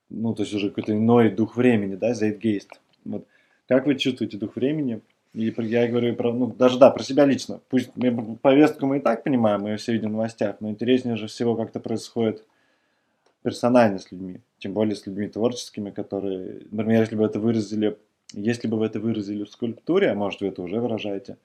ну, 0.08 0.34
то 0.34 0.42
есть 0.44 0.54
уже 0.54 0.70
какой-то 0.70 0.92
иной 0.94 1.30
дух 1.30 1.56
времени, 1.56 1.96
да, 1.96 2.12
zeitgeist. 2.12 2.70
Вот. 3.04 3.26
Как 3.68 3.86
вы 3.86 3.96
чувствуете 3.96 4.38
дух 4.38 4.56
времени? 4.56 5.00
И 5.36 5.52
я 5.54 5.86
говорю 5.86 6.16
про, 6.16 6.32
ну, 6.32 6.46
даже, 6.46 6.78
да, 6.78 6.90
про 6.90 7.02
себя 7.02 7.26
лично. 7.26 7.60
Пусть 7.68 7.90
мы, 7.94 8.36
повестку 8.36 8.86
мы 8.86 8.96
и 8.96 9.00
так 9.00 9.22
понимаем, 9.22 9.60
мы 9.60 9.68
ее 9.68 9.76
все 9.76 9.92
видим 9.92 10.08
в 10.08 10.12
новостях, 10.12 10.56
но 10.60 10.70
интереснее 10.70 11.16
же 11.16 11.26
всего 11.26 11.54
как-то 11.56 11.78
происходит 11.78 12.42
персонально 13.42 13.98
с 13.98 14.10
людьми, 14.10 14.40
тем 14.56 14.72
более 14.72 14.96
с 14.96 15.06
людьми 15.06 15.28
творческими, 15.28 15.90
которые, 15.90 16.62
например, 16.70 17.02
если 17.02 17.16
бы 17.16 17.24
это 17.26 17.38
выразили, 17.38 17.98
если 18.32 18.66
бы 18.66 18.78
вы 18.78 18.86
это 18.86 18.98
выразили 18.98 19.44
в 19.44 19.50
скульптуре, 19.50 20.10
а 20.10 20.14
может 20.14 20.40
вы 20.40 20.46
это 20.46 20.62
уже 20.62 20.80
выражаете, 20.80 21.36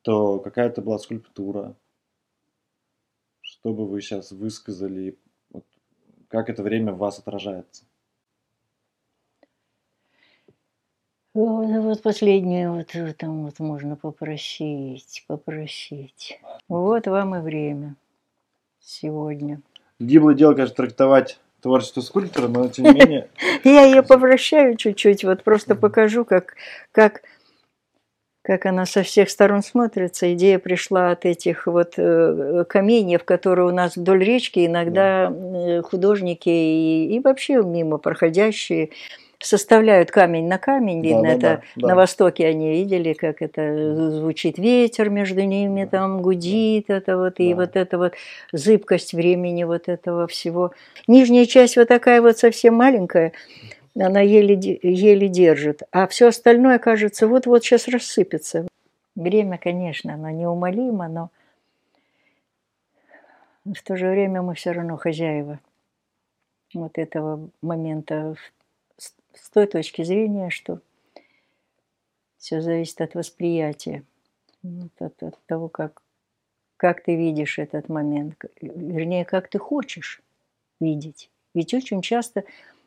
то 0.00 0.38
какая-то 0.38 0.80
была 0.80 0.98
скульптура, 0.98 1.76
что 3.42 3.74
бы 3.74 3.86
вы 3.86 4.00
сейчас 4.00 4.32
высказали, 4.32 5.18
вот, 5.50 5.66
как 6.28 6.48
это 6.48 6.62
время 6.62 6.94
в 6.94 6.98
вас 6.98 7.18
отражается. 7.18 7.84
Вот, 11.32 11.68
вот 11.68 12.02
последнее 12.02 12.70
вот 12.70 12.94
э, 12.94 13.14
там 13.16 13.44
вот 13.44 13.60
можно 13.60 13.94
попросить, 13.94 15.24
попросить. 15.28 16.40
Вот 16.68 17.06
вам 17.06 17.36
и 17.36 17.40
время 17.40 17.94
сегодня. 18.80 19.60
Гиблое 20.00 20.34
дело, 20.34 20.54
конечно, 20.54 20.74
трактовать 20.74 21.38
творчество 21.60 22.00
скульптора, 22.00 22.48
но 22.48 22.68
тем 22.68 22.86
не 22.86 22.92
менее, 22.92 23.28
Я 23.64 23.84
ее 23.84 24.02
повращаю 24.02 24.76
чуть-чуть, 24.76 25.22
вот 25.22 25.44
просто 25.44 25.76
покажу, 25.76 26.24
как, 26.24 26.54
как, 26.90 27.22
как 28.42 28.66
она 28.66 28.84
со 28.84 29.04
всех 29.04 29.30
сторон 29.30 29.62
смотрится. 29.62 30.32
Идея 30.34 30.58
пришла 30.58 31.10
от 31.10 31.26
этих 31.26 31.68
вот 31.68 31.94
э, 31.96 32.64
каменьев, 32.68 33.22
которые 33.22 33.68
у 33.68 33.72
нас 33.72 33.96
вдоль 33.96 34.24
речки 34.24 34.66
иногда 34.66 35.30
э, 35.30 35.82
художники 35.82 36.48
и, 36.48 37.14
и 37.14 37.20
вообще 37.20 37.62
мимо 37.62 37.98
проходящие 37.98 38.90
составляют 39.40 40.10
камень 40.10 40.46
на 40.46 40.58
камень. 40.58 41.02
Видно, 41.02 41.22
Да-да-да, 41.22 41.52
это 41.54 41.62
да. 41.76 41.88
на 41.88 41.94
Востоке 41.96 42.46
они 42.46 42.70
видели, 42.72 43.14
как 43.14 43.40
это 43.42 44.10
звучит 44.10 44.58
ветер 44.58 45.08
между 45.08 45.42
ними, 45.42 45.84
Да, 45.84 45.90
там 45.90 46.22
гудит 46.22 46.90
это 46.90 47.16
вот, 47.16 47.40
и 47.40 47.50
Да. 47.50 47.60
вот 47.60 47.76
это 47.76 47.98
вот 47.98 48.14
зыбкость 48.52 49.14
времени 49.14 49.64
вот 49.64 49.88
этого 49.88 50.26
всего. 50.26 50.72
Нижняя 51.06 51.46
часть 51.46 51.76
вот 51.76 51.88
такая 51.88 52.20
вот 52.20 52.38
совсем 52.38 52.74
маленькая, 52.74 53.32
она 53.98 54.20
еле, 54.20 54.54
еле 54.82 55.28
держит, 55.28 55.82
а 55.90 56.06
все 56.06 56.28
остальное, 56.28 56.78
кажется, 56.78 57.26
вот-вот 57.26 57.64
сейчас 57.64 57.88
рассыпется. 57.88 58.68
Время, 59.16 59.58
конечно, 59.58 60.14
оно 60.14 60.30
неумолимо, 60.30 61.08
но 61.08 61.30
в 63.64 63.82
то 63.82 63.96
же 63.96 64.08
время 64.08 64.42
мы 64.42 64.54
все 64.54 64.72
равно 64.72 64.96
хозяева 64.96 65.58
вот 66.74 66.98
этого 66.98 67.48
момента 67.62 68.34
с 68.36 68.59
с 69.34 69.50
той 69.50 69.66
точки 69.66 70.02
зрения, 70.02 70.50
что 70.50 70.80
все 72.38 72.60
зависит 72.60 73.00
от 73.00 73.14
восприятия, 73.14 74.02
вот 74.62 74.92
от, 74.98 75.22
от 75.22 75.38
того, 75.46 75.68
как, 75.68 76.02
как 76.76 77.02
ты 77.02 77.16
видишь 77.16 77.58
этот 77.58 77.88
момент, 77.88 78.36
вернее, 78.60 79.24
как 79.24 79.48
ты 79.48 79.58
хочешь 79.58 80.22
видеть. 80.80 81.30
Ведь 81.54 81.74
очень 81.74 82.02
часто 82.02 82.44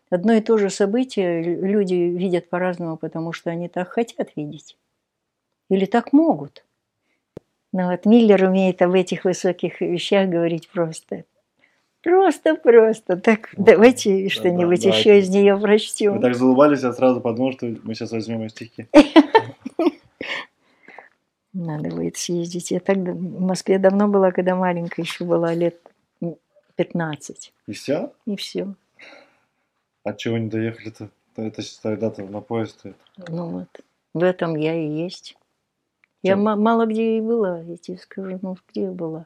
одно 0.10 0.34
и 0.34 0.42
то 0.42 0.58
же 0.58 0.70
событие 0.70 1.42
лю- 1.42 1.66
люди 1.66 1.94
видят 1.94 2.50
по-разному, 2.50 2.98
потому 2.98 3.34
что 3.34 3.52
они 3.52 3.68
так 3.68 3.90
хотят 3.90 4.36
видеть. 4.36 4.78
Или 5.70 5.86
так 5.86 6.14
могут. 6.14 6.66
Но 7.72 7.90
вот 7.90 8.06
Миллер 8.06 8.44
умеет 8.44 8.82
об 8.82 8.94
этих 8.94 9.26
высоких 9.26 9.82
вещах 9.82 10.30
говорить 10.30 10.70
просто. 10.70 11.26
Просто-просто. 12.04 13.18
Так, 13.18 13.50
Вот, 13.56 13.66
давайте 13.66 14.24
да, 14.24 14.30
что-нибудь 14.30 14.84
да, 14.84 14.90
еще 14.90 15.04
давайте. 15.10 15.20
из 15.20 15.30
нее 15.30 15.58
прочтем. 15.58 16.14
Вы 16.16 16.22
так 16.22 16.36
залыбались, 16.36 16.84
я 16.84 16.92
сразу 16.94 17.22
подумал, 17.22 17.54
что 17.54 17.74
мы 17.84 17.96
сейчас 17.96 18.12
возьмем 18.12 18.42
ее 18.42 18.50
стихи. 18.50 18.88
Надо 21.54 21.90
будет 21.90 22.18
съездить. 22.18 22.72
Я 22.72 22.80
так 22.80 22.98
в 22.98 23.40
Москве 23.42 23.78
давно 23.80 24.08
была, 24.08 24.32
когда 24.32 24.56
маленькая 24.56 25.04
еще 25.04 25.24
была, 25.24 25.54
лет 25.54 25.80
м, 26.22 26.36
15. 26.76 27.54
И 27.68 27.72
все? 27.74 28.12
И 28.26 28.36
все. 28.36 28.74
А 30.04 30.14
чего 30.14 30.38
не 30.38 30.50
доехали-то? 30.50 31.10
Это 31.38 31.62
тогда-то 31.82 32.24
на 32.24 32.42
поезд. 32.42 32.84
Ну 33.30 33.50
вот. 33.50 33.68
В 34.14 34.24
этом 34.24 34.56
я 34.56 34.76
и 34.76 34.88
есть. 34.88 35.38
Я 36.22 36.36
мало 36.38 36.86
где 36.86 37.18
и 37.18 37.22
была, 37.22 37.60
я 37.60 37.78
тебе 37.78 37.98
скажу, 37.98 38.40
ну 38.42 38.58
где 38.70 38.84
я 38.84 38.92
была. 38.92 39.26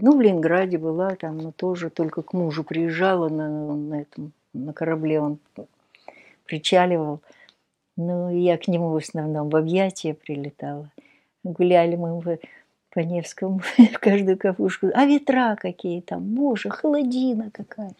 Ну, 0.00 0.16
в 0.16 0.20
Ленинграде 0.20 0.76
была, 0.76 1.14
там, 1.14 1.38
но 1.38 1.52
тоже 1.52 1.88
только 1.88 2.22
к 2.22 2.32
мужу 2.32 2.64
приезжала 2.64 3.28
на, 3.28 3.74
на 3.76 4.00
этом, 4.00 4.32
на 4.52 4.72
корабле, 4.72 5.20
он 5.20 5.38
причаливал. 6.46 7.20
Ну, 7.96 8.28
я 8.28 8.58
к 8.58 8.66
нему 8.66 8.90
в 8.90 8.96
основном 8.96 9.50
в 9.50 9.56
объятия 9.56 10.14
прилетала. 10.14 10.90
Гуляли 11.44 11.94
мы 11.94 12.18
в, 12.18 12.38
по 12.90 12.98
Невскому 12.98 13.60
в 13.92 13.98
каждую 14.00 14.36
кафушку. 14.36 14.88
А 14.92 15.04
ветра 15.04 15.56
какие 15.56 16.00
там, 16.00 16.22
боже, 16.34 16.70
холодина 16.70 17.50
какая. 17.52 17.92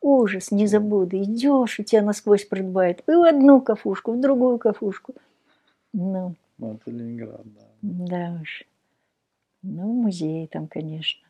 Ужас, 0.00 0.50
не 0.50 0.66
забуду. 0.66 1.22
Идешь, 1.22 1.78
и 1.78 1.84
тебя 1.84 2.02
насквозь 2.02 2.44
продувает. 2.44 3.04
И 3.06 3.12
в 3.12 3.22
одну 3.22 3.60
кафушку, 3.60 4.12
в 4.12 4.20
другую 4.20 4.58
кафушку. 4.58 5.14
Ну, 5.92 6.34
Ну, 6.58 6.74
это 6.74 6.90
Ленинград, 6.90 7.42
да. 7.44 7.60
да 7.82 8.38
уж. 8.42 8.64
Ну, 9.62 9.92
музеи 9.92 10.46
там, 10.46 10.66
конечно, 10.66 11.26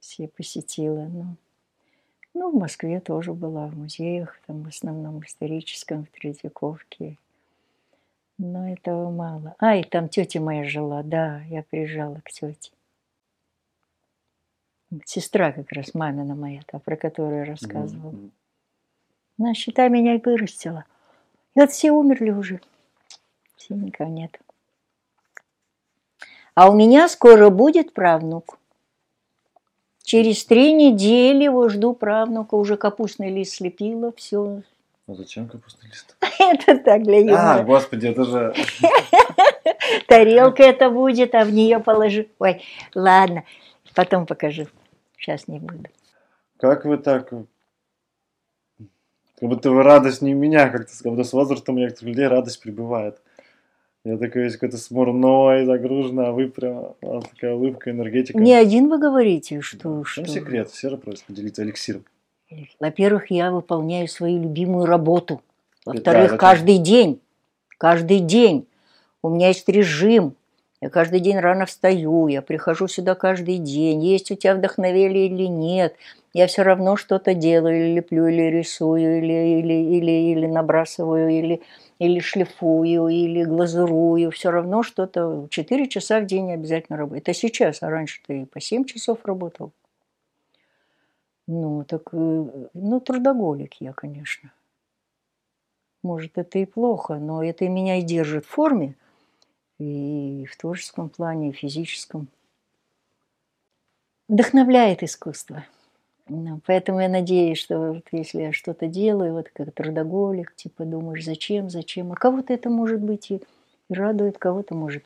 все 0.00 0.28
посетила. 0.28 1.06
Ну, 1.06 1.36
ну, 2.34 2.50
в 2.50 2.54
Москве 2.54 3.00
тоже 3.00 3.34
была, 3.34 3.66
в 3.66 3.76
музеях, 3.76 4.40
там 4.46 4.62
в 4.62 4.68
основном 4.68 5.24
историческом, 5.24 6.04
в 6.04 6.10
Третьяковке. 6.10 7.18
Но 8.38 8.68
этого 8.72 9.10
мало. 9.10 9.54
А, 9.58 9.76
и 9.76 9.84
там 9.84 10.08
тетя 10.08 10.40
моя 10.40 10.64
жила, 10.64 11.02
да, 11.02 11.42
я 11.42 11.62
приезжала 11.62 12.20
к 12.24 12.30
тете. 12.30 12.72
Сестра 15.04 15.52
как 15.52 15.70
раз 15.72 15.94
мамина 15.94 16.34
моя, 16.34 16.62
та, 16.66 16.78
про 16.78 16.96
которую 16.96 17.40
я 17.40 17.44
рассказывала. 17.44 18.14
Она, 19.38 19.54
считай, 19.54 19.88
меня 19.88 20.14
и 20.14 20.22
вырастила. 20.22 20.84
И 21.54 21.60
вот 21.60 21.70
все 21.70 21.92
умерли 21.92 22.30
уже. 22.30 22.60
Все 23.56 23.74
никого 23.74 24.10
нет. 24.10 24.38
А 26.54 26.70
у 26.70 26.74
меня 26.74 27.08
скоро 27.08 27.48
будет 27.50 27.94
правнук. 27.94 28.58
Через 30.02 30.44
три 30.44 30.72
недели 30.72 31.44
его 31.44 31.68
жду 31.68 31.94
правнука. 31.94 32.56
Уже 32.56 32.76
капустный 32.76 33.30
лист 33.30 33.52
слепила, 33.54 34.12
все. 34.12 34.62
А 35.08 35.14
зачем 35.14 35.48
капустный 35.48 35.88
лист? 35.88 36.16
Это 36.38 36.78
так 36.78 37.02
для 37.04 37.18
А, 37.18 37.20
юмора. 37.20 37.62
господи, 37.64 38.06
это 38.08 38.24
же... 38.24 38.54
Тарелка 40.08 40.62
это 40.62 40.90
будет, 40.90 41.34
а 41.34 41.44
в 41.44 41.52
нее 41.52 41.80
положу. 41.80 42.26
Ой, 42.38 42.62
ладно, 42.94 43.44
потом 43.94 44.26
покажу. 44.26 44.66
Сейчас 45.18 45.48
не 45.48 45.58
буду. 45.58 45.88
Как 46.58 46.84
вы 46.84 46.98
так... 46.98 47.30
Как 47.30 47.46
будто 49.48 49.70
вы 49.70 49.82
радостнее 49.82 50.34
меня, 50.34 50.68
как-то, 50.68 50.92
как 51.02 51.12
будто 51.12 51.24
с 51.24 51.32
возрастом 51.32 51.76
у 51.76 51.78
некоторых 51.78 52.08
людей 52.08 52.26
радость 52.28 52.60
прибывает. 52.60 53.20
Я 54.04 54.16
такой 54.18 54.42
весь 54.42 54.54
какой-то 54.54 54.78
смурной, 54.78 55.64
загруженный, 55.64 56.26
а 56.26 56.32
вы 56.32 56.48
прям 56.48 56.94
вас 57.00 57.24
такая 57.28 57.54
улыбка, 57.54 57.90
энергетика. 57.92 58.38
Не 58.38 58.52
один 58.54 58.88
вы 58.88 58.98
говорите, 58.98 59.56
Да. 59.56 59.62
что, 59.62 60.02
В 60.02 60.12
чем 60.12 60.24
что. 60.24 60.34
секрет? 60.34 60.70
Все 60.70 60.90
же 60.90 60.96
просят 60.96 61.24
поделиться 61.24 61.62
эликсиром. 61.62 62.04
Во-первых, 62.80 63.30
я 63.30 63.52
выполняю 63.52 64.08
свою 64.08 64.42
любимую 64.42 64.86
работу. 64.86 65.40
Да, 65.86 65.92
Во-вторых, 65.92 66.26
это- 66.26 66.36
каждый 66.36 66.78
день, 66.78 67.20
каждый 67.78 68.18
день 68.18 68.66
у 69.22 69.30
меня 69.30 69.48
есть 69.48 69.68
режим. 69.68 70.34
Я 70.80 70.90
каждый 70.90 71.20
день 71.20 71.38
рано 71.38 71.64
встаю, 71.64 72.26
я 72.26 72.42
прихожу 72.42 72.88
сюда 72.88 73.14
каждый 73.14 73.58
день. 73.58 74.02
Есть 74.04 74.32
у 74.32 74.34
тебя 74.34 74.56
вдохновение 74.56 75.26
или 75.26 75.46
нет, 75.46 75.94
я 76.34 76.48
все 76.48 76.62
равно 76.62 76.96
что-то 76.96 77.34
делаю, 77.34 77.76
или 77.86 77.94
леплю, 77.94 78.26
или 78.26 78.42
рисую, 78.50 79.18
или, 79.18 79.60
или, 79.60 79.96
или, 79.96 80.10
или 80.32 80.46
набрасываю, 80.46 81.30
или, 81.30 81.60
или 82.02 82.18
шлифую, 82.18 83.06
или 83.08 83.44
глазурую. 83.44 84.32
Все 84.32 84.50
равно 84.50 84.82
что-то. 84.82 85.46
Четыре 85.50 85.88
часа 85.88 86.20
в 86.20 86.26
день 86.26 86.52
обязательно 86.52 86.98
работаю. 86.98 87.20
Это 87.20 87.32
сейчас, 87.32 87.82
а 87.82 87.90
раньше 87.90 88.20
ты 88.26 88.46
по 88.46 88.60
семь 88.60 88.84
часов 88.84 89.24
работал. 89.24 89.72
Ну, 91.46 91.84
так, 91.84 92.08
э, 92.12 92.68
ну, 92.74 93.00
трудоголик 93.00 93.74
я, 93.80 93.92
конечно. 93.92 94.52
Может, 96.02 96.38
это 96.38 96.58
и 96.58 96.66
плохо, 96.66 97.16
но 97.16 97.44
это 97.44 97.68
меня 97.68 97.98
и 97.98 98.02
держит 98.02 98.46
в 98.46 98.48
форме, 98.48 98.96
и 99.78 100.46
в 100.50 100.56
творческом 100.56 101.08
плане, 101.08 101.50
и 101.50 101.52
в 101.52 101.56
физическом. 101.56 102.26
Вдохновляет 104.28 105.04
искусство. 105.04 105.64
Ну, 106.34 106.60
Поэтому 106.66 107.00
я 107.00 107.10
надеюсь, 107.10 107.58
что 107.58 107.92
вот 107.92 108.04
если 108.10 108.42
я 108.42 108.52
что-то 108.52 108.86
делаю, 108.86 109.34
вот 109.34 109.50
как 109.52 109.72
трудоголик, 109.72 110.54
типа 110.56 110.84
думаешь, 110.84 111.24
зачем, 111.26 111.68
зачем, 111.68 112.10
а 112.10 112.14
кого-то 112.14 112.54
это 112.54 112.70
может 112.70 113.00
быть 113.00 113.30
и, 113.30 113.42
и 113.90 113.94
радует, 113.94 114.38
кого-то 114.38 114.74
может. 114.74 115.04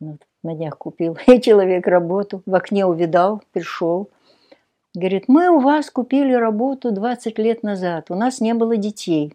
Ну, 0.00 0.12
Вот, 0.12 0.20
на 0.42 0.54
днях 0.54 0.78
купил 0.78 1.16
человек 1.42 1.86
работу, 1.86 2.42
в 2.46 2.54
окне 2.54 2.86
увидал, 2.86 3.42
пришел, 3.52 4.08
Говорит, 4.94 5.24
мы 5.26 5.48
у 5.48 5.58
вас 5.58 5.90
купили 5.90 6.34
работу 6.34 6.90
20 6.90 7.38
лет 7.38 7.62
назад, 7.62 8.10
у 8.10 8.14
нас 8.14 8.40
не 8.40 8.52
было 8.52 8.76
детей. 8.76 9.32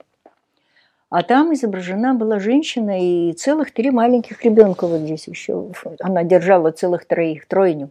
А 1.09 1.23
там 1.23 1.53
изображена 1.53 2.13
была 2.13 2.39
женщина 2.39 2.99
и 3.01 3.33
целых 3.33 3.71
три 3.71 3.89
маленьких 3.91 4.43
ребенка 4.43 4.87
вот 4.87 5.01
здесь 5.01 5.27
еще. 5.27 5.71
Она 5.99 6.23
держала 6.23 6.71
целых 6.71 7.05
троих, 7.05 7.47
тройню. 7.47 7.89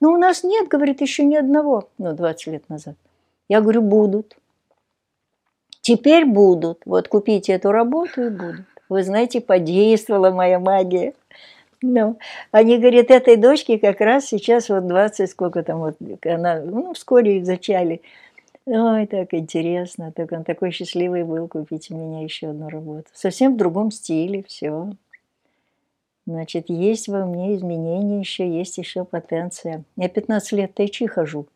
Но 0.00 0.12
у 0.12 0.16
нас 0.16 0.44
нет, 0.44 0.68
говорит, 0.68 1.00
еще 1.00 1.24
ни 1.24 1.36
одного, 1.36 1.88
ну, 1.98 2.12
20 2.12 2.46
лет 2.48 2.68
назад. 2.68 2.96
Я 3.48 3.60
говорю, 3.60 3.82
будут. 3.82 4.36
Теперь 5.80 6.24
будут. 6.24 6.80
Вот 6.86 7.08
купите 7.08 7.52
эту 7.52 7.70
работу 7.70 8.26
и 8.26 8.30
будут. 8.30 8.66
Вы 8.88 9.02
знаете, 9.02 9.40
подействовала 9.40 10.30
моя 10.30 10.58
магия. 10.58 11.14
Ну, 11.82 12.18
они 12.50 12.78
говорят, 12.78 13.10
этой 13.10 13.36
дочке 13.36 13.78
как 13.78 14.00
раз 14.00 14.26
сейчас 14.26 14.70
вот 14.70 14.86
20, 14.86 15.30
сколько 15.30 15.62
там 15.62 15.80
вот, 15.80 15.96
она, 16.24 16.60
ну, 16.60 16.94
вскоре 16.94 17.38
их 17.38 17.44
зачали. 17.44 18.00
Ой, 18.66 19.06
так 19.06 19.34
интересно, 19.34 20.10
так 20.10 20.32
он 20.32 20.44
такой 20.44 20.70
счастливый 20.70 21.24
был 21.24 21.46
купить 21.48 21.90
у 21.90 21.96
меня 21.96 22.22
еще 22.22 22.48
одну 22.48 22.70
работу. 22.70 23.04
Совсем 23.12 23.54
в 23.54 23.56
другом 23.58 23.90
стиле, 23.90 24.42
все. 24.48 24.92
Значит, 26.26 26.70
есть 26.70 27.08
во 27.08 27.26
мне 27.26 27.54
изменения 27.54 28.18
еще, 28.18 28.48
есть 28.48 28.78
еще 28.78 29.04
потенция. 29.04 29.84
Я 29.96 30.08
15 30.08 30.52
лет 30.52 30.74
тайчи 30.74 31.06
хожу. 31.06 31.46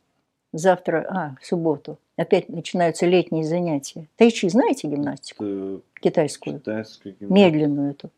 Завтра, 0.52 1.06
а, 1.08 1.36
в 1.40 1.46
субботу, 1.46 1.98
опять 2.16 2.48
начинаются 2.48 3.06
летние 3.06 3.44
занятия. 3.44 4.06
Тайчи, 4.16 4.48
знаете 4.48 4.88
гимнастику? 4.88 5.44
Это 5.44 5.82
Китайскую, 6.00 6.58
китайская 6.58 7.10
гимнастика. 7.10 7.34
медленную 7.34 7.90
эту. 7.90 8.10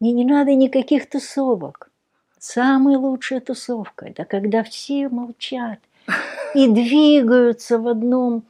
Мне 0.00 0.12
не 0.12 0.24
надо 0.24 0.54
никаких 0.54 1.08
тусовок. 1.08 1.90
Самая 2.38 2.98
лучшая 2.98 3.40
тусовка– 3.40 4.06
это 4.08 4.24
когда 4.24 4.62
все 4.62 5.08
молчат 5.08 5.80
и 6.54 6.68
двигаются 6.68 7.78
в 7.78 7.88
одном 7.88 8.44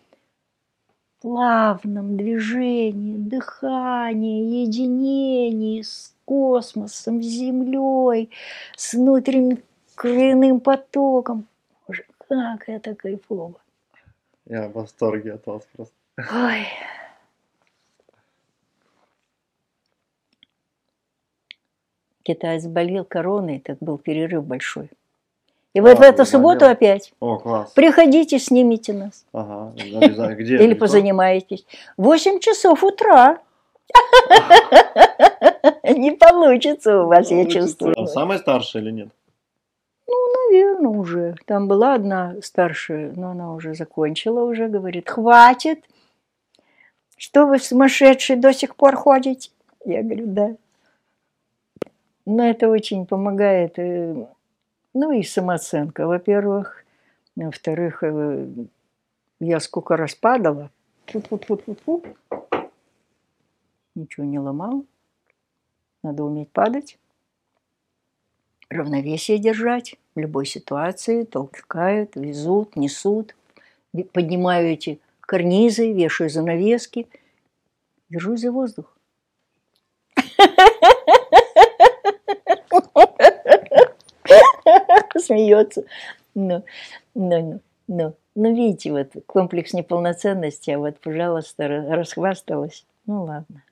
плавном 1.20 2.16
движении, 2.16 3.16
дыхании, 3.16 4.62
единении 4.62 5.82
космосом, 6.28 7.22
с 7.22 7.26
землей, 7.26 8.28
с 8.76 8.92
внутренним 8.92 9.62
кровяным 9.94 10.60
потоком. 10.60 11.46
Боже, 11.86 12.04
как 12.28 12.68
это 12.68 12.94
кайфово. 12.94 13.54
Я 14.44 14.68
в 14.68 14.72
восторге 14.72 15.32
от 15.34 15.46
вас 15.46 15.62
просто. 15.74 15.94
Ой. 16.18 16.66
Китай 22.22 22.60
заболел 22.60 23.06
короной, 23.06 23.60
так 23.60 23.78
был 23.80 23.96
перерыв 23.96 24.44
большой. 24.44 24.90
И 25.72 25.80
вот 25.80 25.98
в 25.98 26.02
эту 26.02 26.26
субботу 26.26 26.60
звонили? 26.60 26.76
опять. 26.76 27.14
О, 27.20 27.38
класс. 27.38 27.70
Приходите, 27.70 28.38
снимите 28.38 28.92
нас. 28.92 29.24
Ага. 29.32 29.72
Где? 30.34 30.56
Или 30.62 30.74
позанимаетесь. 30.74 31.64
8 31.96 32.40
часов 32.40 32.84
утра. 32.84 33.38
Не 35.96 36.12
получится 36.12 37.02
у 37.02 37.06
вас, 37.06 37.30
я 37.30 37.46
чувствую. 37.46 37.94
А 37.98 38.06
самая 38.06 38.38
старшая 38.38 38.82
или 38.82 38.90
нет? 38.90 39.08
Наверное, 40.50 40.90
уже. 40.90 41.34
Там 41.44 41.68
была 41.68 41.94
одна 41.94 42.36
старшая, 42.42 43.12
но 43.14 43.30
она 43.30 43.52
уже 43.54 43.74
закончила, 43.74 44.42
уже 44.44 44.68
говорит, 44.68 45.08
хватит. 45.08 45.84
Что 47.16 47.46
вы 47.46 47.58
сумасшедшие 47.58 48.38
до 48.38 48.52
сих 48.52 48.76
пор 48.76 48.96
ходите? 48.96 49.50
Я 49.84 50.02
говорю, 50.02 50.26
да. 50.26 50.56
Но 52.24 52.46
это 52.46 52.68
очень 52.68 53.06
помогает. 53.06 53.78
э, 53.78 54.26
Ну 54.94 55.12
и 55.12 55.22
самооценка, 55.22 56.06
во-первых. 56.06 56.84
Во-вторых, 57.36 58.02
э, 58.02 58.46
я 59.40 59.60
сколько 59.60 59.96
раз 59.96 60.14
падала. 60.14 60.70
Фу-фу-фу-фу-фу. 61.06 62.02
Ничего 63.94 64.24
не 64.26 64.38
ломал. 64.38 64.84
Надо 66.08 66.24
уметь 66.24 66.50
падать 66.50 66.98
равновесие 68.70 69.38
держать 69.38 69.96
в 70.14 70.20
любой 70.20 70.46
ситуации, 70.46 71.24
толкают, 71.24 72.16
везут, 72.16 72.76
несут, 72.76 73.34
поднимаю 74.12 74.68
эти 74.68 75.00
карнизы, 75.20 75.92
вешаю 75.92 76.30
занавески, 76.30 77.06
держусь 78.10 78.40
за 78.42 78.52
воздух. 78.52 78.96
Смеется. 85.18 85.84
Ну, 86.34 86.64
ну, 87.14 87.52
ну, 87.52 87.60
ну, 87.88 88.14
ну, 88.34 88.54
видите, 88.54 88.92
вот 88.92 89.12
комплекс 89.26 89.72
неполноценности, 89.72 90.70
а 90.70 90.78
вот, 90.78 91.00
пожалуйста, 91.00 91.64
ра- 91.64 91.94
расхвасталась. 91.94 92.86
Ну, 93.06 93.24
ладно. 93.24 93.62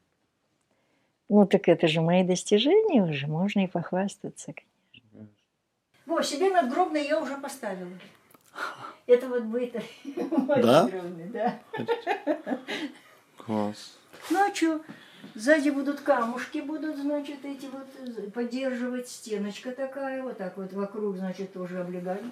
Ну, 1.29 1.47
так 1.47 1.69
это 1.69 1.89
же 1.89 2.01
мои 2.01 2.23
достижения 2.23 3.03
уже, 3.03 3.27
можно 3.27 3.65
и 3.65 3.67
похвастаться. 3.67 4.55
Во, 6.07 6.23
себе 6.23 6.51
надгробное 6.51 7.03
я 7.03 7.21
уже 7.21 7.37
поставила. 7.37 7.91
Это 9.07 9.29
вот 9.29 9.43
будет 9.45 9.77
Да? 10.47 10.89
да. 11.33 11.61
Класс. 13.37 13.99
Ну 14.31 14.39
а 14.39 14.55
что? 14.55 14.81
Сзади 15.35 15.71
будут 15.71 16.01
камушки, 16.01 16.59
будут, 16.59 16.97
значит, 16.97 17.45
эти 17.45 17.67
вот 17.67 18.33
поддерживать. 18.33 19.09
Стеночка 19.09 19.73
такая, 19.73 20.23
вот 20.23 20.39
так 20.39 20.57
вот 20.57 20.73
вокруг, 20.73 21.17
значит, 21.17 21.53
тоже 21.53 21.81
облегать. 21.81 22.23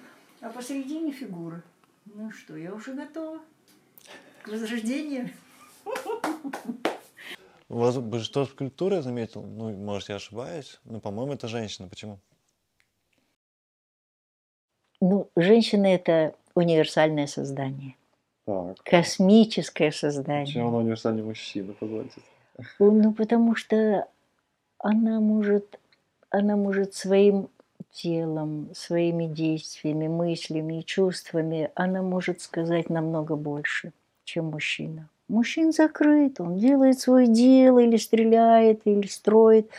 А 0.41 0.49
посередине 0.49 1.11
фигура. 1.11 1.61
Ну 2.05 2.31
что, 2.31 2.55
я 2.55 2.73
уже 2.73 2.93
готова 2.93 3.39
к 4.41 4.47
возрождению. 4.47 5.29
У 7.67 7.77
вас 7.77 7.97
большинство 7.97 8.45
скульптуры, 8.45 8.97
я 8.97 9.01
заметил, 9.01 9.41
ну, 9.41 9.71
может, 9.75 10.09
я 10.09 10.15
ошибаюсь, 10.15 10.79
но, 10.83 10.99
по-моему, 10.99 11.33
это 11.33 11.47
женщина. 11.47 11.87
Почему? 11.87 12.19
Ну, 15.01 15.29
женщина– 15.35 15.85
это 15.87 16.35
универсальное 16.53 17.27
создание, 17.27 17.95
Так. 18.45 18.81
космическое 18.83 19.91
создание. 19.91 20.45
Почему 20.45 20.67
она 20.69 20.77
универсальный 20.77 21.23
мужчина, 21.23 21.73
позвольте? 21.73 22.21
Ну, 22.79 23.13
потому 23.13 23.55
что 23.55 24.07
она 24.77 25.19
может, 25.19 25.79
она 26.29 26.55
может 26.55 26.93
своим 26.93 27.49
телом, 27.91 28.69
своими 28.73 29.25
действиями, 29.25 30.07
мыслями 30.07 30.79
и 30.79 30.85
чувствами, 30.85 31.71
она 31.75 32.01
может 32.01 32.41
сказать 32.41 32.89
намного 32.89 33.35
больше, 33.35 33.91
чем 34.23 34.45
мужчина. 34.45 35.09
Мужчина 35.27 35.71
закрыт, 35.71 36.39
он 36.39 36.57
делает 36.57 36.99
свое 36.99 37.27
дело, 37.27 37.79
или 37.79 37.97
стреляет, 37.97 38.81
или 38.85 39.07
строит. 39.07 39.69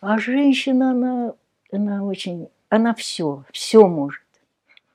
А 0.00 0.18
женщина, 0.18 0.90
она, 0.90 1.34
она 1.70 2.04
очень, 2.04 2.48
она 2.68 2.92
все, 2.94 3.44
все 3.52 3.86
может. 3.86 4.20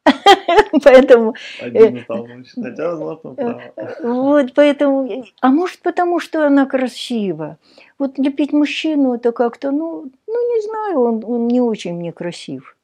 Поэтому 0.83 1.35
Один 1.61 2.05
мужчина, 2.09 2.69
хотя, 2.69 2.95
возможно, 2.95 3.33
право. 3.33 3.61
вот 4.03 4.53
поэтому, 4.53 5.25
а 5.41 5.49
может 5.49 5.79
потому, 5.79 6.19
что 6.19 6.45
она 6.45 6.65
красива. 6.65 7.57
Вот 7.99 8.17
лепить 8.17 8.53
мужчину 8.53 9.15
это 9.15 9.31
как-то, 9.31 9.71
ну, 9.71 10.09
ну 10.27 10.55
не 10.55 10.61
знаю, 10.61 11.01
он, 11.01 11.23
он 11.25 11.47
не 11.47 11.61
очень 11.61 11.95
мне 11.95 12.11
красив. 12.11 12.77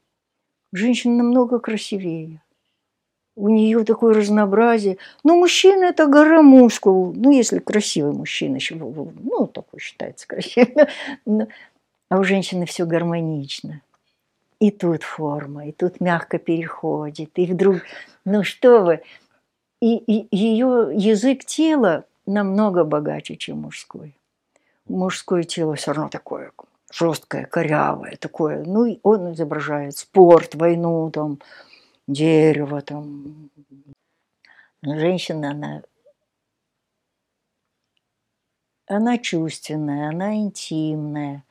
Женщина 0.74 1.24
намного 1.24 1.60
красивее. 1.60 2.42
У 3.36 3.50
нее 3.50 3.84
такое 3.84 4.14
разнообразие. 4.14 4.98
Но 5.24 5.36
мужчина 5.36 5.86
это 5.86 6.08
гора 6.08 6.42
мускул. 6.42 7.14
Ну, 7.16 7.32
если 7.32 7.60
красивый 7.60 8.14
мужчина, 8.14 8.60
ну, 8.70 9.48
такой 9.48 9.80
считается 9.80 10.28
красивым. 10.28 10.88
А 12.10 12.20
у 12.20 12.24
женщины 12.24 12.68
все 12.68 12.86
гармонично. 12.86 13.82
И 14.60 14.70
тут 14.70 15.02
форма, 15.02 15.68
и 15.68 15.72
тут 15.72 16.00
мягко 16.00 16.38
переходит, 16.38 17.32
и 17.40 17.48
вдруг, 17.48 17.78
ну 18.24 18.44
что 18.44 18.84
вы, 18.84 19.02
и, 19.82 19.98
и 19.98 20.28
ее 20.30 20.92
язык 20.94 21.44
тела 21.44 22.06
намного 22.28 22.84
богаче, 22.84 23.36
чем 23.36 23.62
мужской. 23.62 24.16
Мужское 24.88 25.42
тело 25.42 25.74
все 25.74 25.92
равно 25.92 26.10
такое 26.10 26.52
жесткое, 26.94 27.46
корявое, 27.46 28.16
такое. 28.20 28.64
Ну, 28.66 29.00
он 29.04 29.34
изображает 29.34 29.98
спорт, 29.98 30.56
войну, 30.56 31.10
там, 31.12 31.40
дерево, 32.08 32.82
там. 32.82 33.50
Но 34.82 35.00
женщина, 35.00 35.52
она, 35.52 35.84
она 38.88 39.18
чувственная, 39.18 40.10
она 40.10 40.36
интимная, 40.36 41.44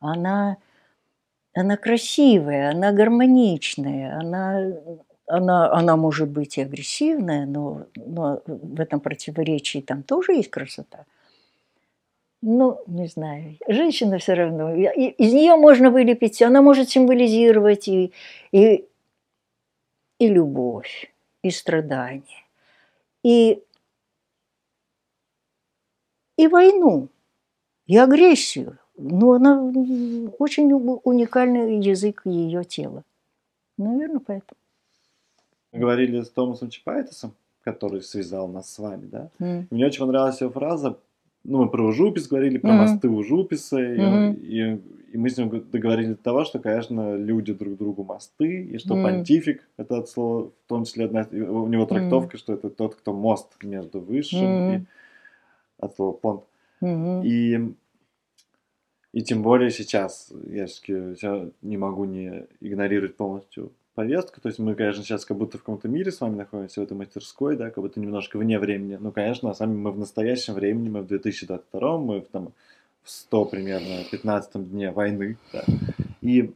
она, 0.00 0.56
она 1.54 1.76
красивая, 1.76 2.70
она 2.70 2.92
гармоничная, 2.92 4.18
она, 4.18 4.72
она, 5.26 5.72
она 5.72 5.96
может 5.96 6.28
быть 6.28 6.58
и 6.58 6.62
агрессивная, 6.62 7.46
но, 7.46 7.86
но 7.94 8.42
в 8.46 8.80
этом 8.80 9.00
противоречии 9.00 9.80
там 9.80 10.02
тоже 10.02 10.32
есть 10.32 10.50
красота. 10.50 11.06
Ну, 12.44 12.80
не 12.88 13.06
знаю. 13.06 13.56
Женщина 13.68 14.18
все 14.18 14.34
равно. 14.34 14.74
Из 14.74 15.32
нее 15.32 15.54
можно 15.54 15.90
вылепить. 15.92 16.42
Она 16.42 16.60
может 16.60 16.90
символизировать 16.90 17.86
и, 17.86 18.12
и, 18.50 18.84
и 20.22 20.28
любовь, 20.28 21.12
и 21.42 21.50
страдания, 21.50 22.44
и, 23.24 23.60
и 26.36 26.46
войну, 26.46 27.08
и 27.88 27.96
агрессию. 27.96 28.78
Но 28.96 29.32
она 29.32 29.54
м, 29.54 30.32
очень 30.38 30.72
у- 30.72 31.00
уникальный 31.02 31.80
язык 31.80 32.22
ее 32.24 32.62
тела. 32.62 33.02
Наверное, 33.78 34.20
поэтому. 34.20 34.58
Мы 35.72 35.80
говорили 35.80 36.20
с 36.20 36.30
Томасом 36.30 36.70
Чапайтесом, 36.70 37.32
который 37.64 38.02
связал 38.02 38.46
нас 38.46 38.72
с 38.72 38.78
вами, 38.78 39.06
да? 39.06 39.30
М. 39.40 39.66
Мне 39.70 39.86
очень 39.86 40.00
понравилась 40.00 40.40
его 40.40 40.52
фраза, 40.52 40.98
ну, 41.42 41.64
мы 41.64 41.68
про 41.70 41.84
Ужупис 41.84 42.28
говорили, 42.28 42.58
про 42.58 42.70
Мгм. 42.74 42.78
мосты 42.78 43.08
Ужуписа, 43.08 43.78
и, 43.80 44.00
Мгм. 44.00 44.32
и, 44.34 44.36
и 44.74 44.80
мы 45.18 45.30
с 45.30 45.36
ним 45.36 45.50
договорились 45.70 46.16
до 46.16 46.22
того, 46.22 46.44
что, 46.44 46.58
конечно, 46.58 47.16
люди 47.16 47.52
друг 47.52 47.76
другу 47.76 48.04
мосты, 48.04 48.64
и 48.64 48.78
что 48.78 48.94
Мгм. 48.94 49.02
понтифик, 49.02 49.68
это 49.76 49.98
от 49.98 50.08
слова, 50.08 50.50
в 50.50 50.68
том 50.68 50.84
числе 50.84 51.06
одна, 51.06 51.22
и 51.22 51.40
у 51.40 51.66
него 51.66 51.86
трактовка, 51.86 52.38
что 52.38 52.54
это 52.54 52.70
тот, 52.70 52.94
кто 52.94 53.12
мост 53.12 53.56
между 53.62 54.00
высшим 54.00 54.60
и 54.60 54.76
Мгм. 54.76 54.86
от 55.78 55.96
слова 55.96 56.12
понт. 56.12 56.44
Мгм. 56.80 57.22
И, 57.22 57.74
и 59.12 59.22
тем 59.22 59.42
более 59.42 59.70
сейчас, 59.70 60.32
я 60.46 60.66
все 60.66 61.50
не 61.60 61.76
могу 61.76 62.04
не 62.04 62.46
игнорировать 62.60 63.16
полностью 63.16 63.72
повестку. 63.94 64.40
То 64.40 64.48
есть 64.48 64.58
мы, 64.58 64.74
конечно, 64.74 65.02
сейчас 65.02 65.24
как 65.24 65.36
будто 65.36 65.58
в 65.58 65.62
каком-то 65.62 65.88
мире 65.88 66.10
с 66.10 66.20
вами 66.20 66.36
находимся, 66.36 66.80
в 66.80 66.84
этой 66.84 66.96
мастерской, 66.96 67.56
да, 67.56 67.70
как 67.70 67.82
будто 67.82 68.00
немножко 68.00 68.38
вне 68.38 68.58
времени. 68.58 68.96
Ну, 69.00 69.12
конечно, 69.12 69.50
а 69.50 69.54
сами 69.54 69.74
мы 69.74 69.92
в 69.92 69.98
настоящем 69.98 70.54
времени, 70.54 70.88
мы 70.88 71.02
в 71.02 71.06
2022, 71.06 71.98
мы 71.98 72.20
в, 72.20 72.26
там, 72.26 72.52
в 73.02 73.10
100 73.10 73.44
примерно 73.46 74.04
15 74.10 74.70
дне 74.70 74.90
войны. 74.90 75.36
Да. 75.52 75.64
И 76.20 76.54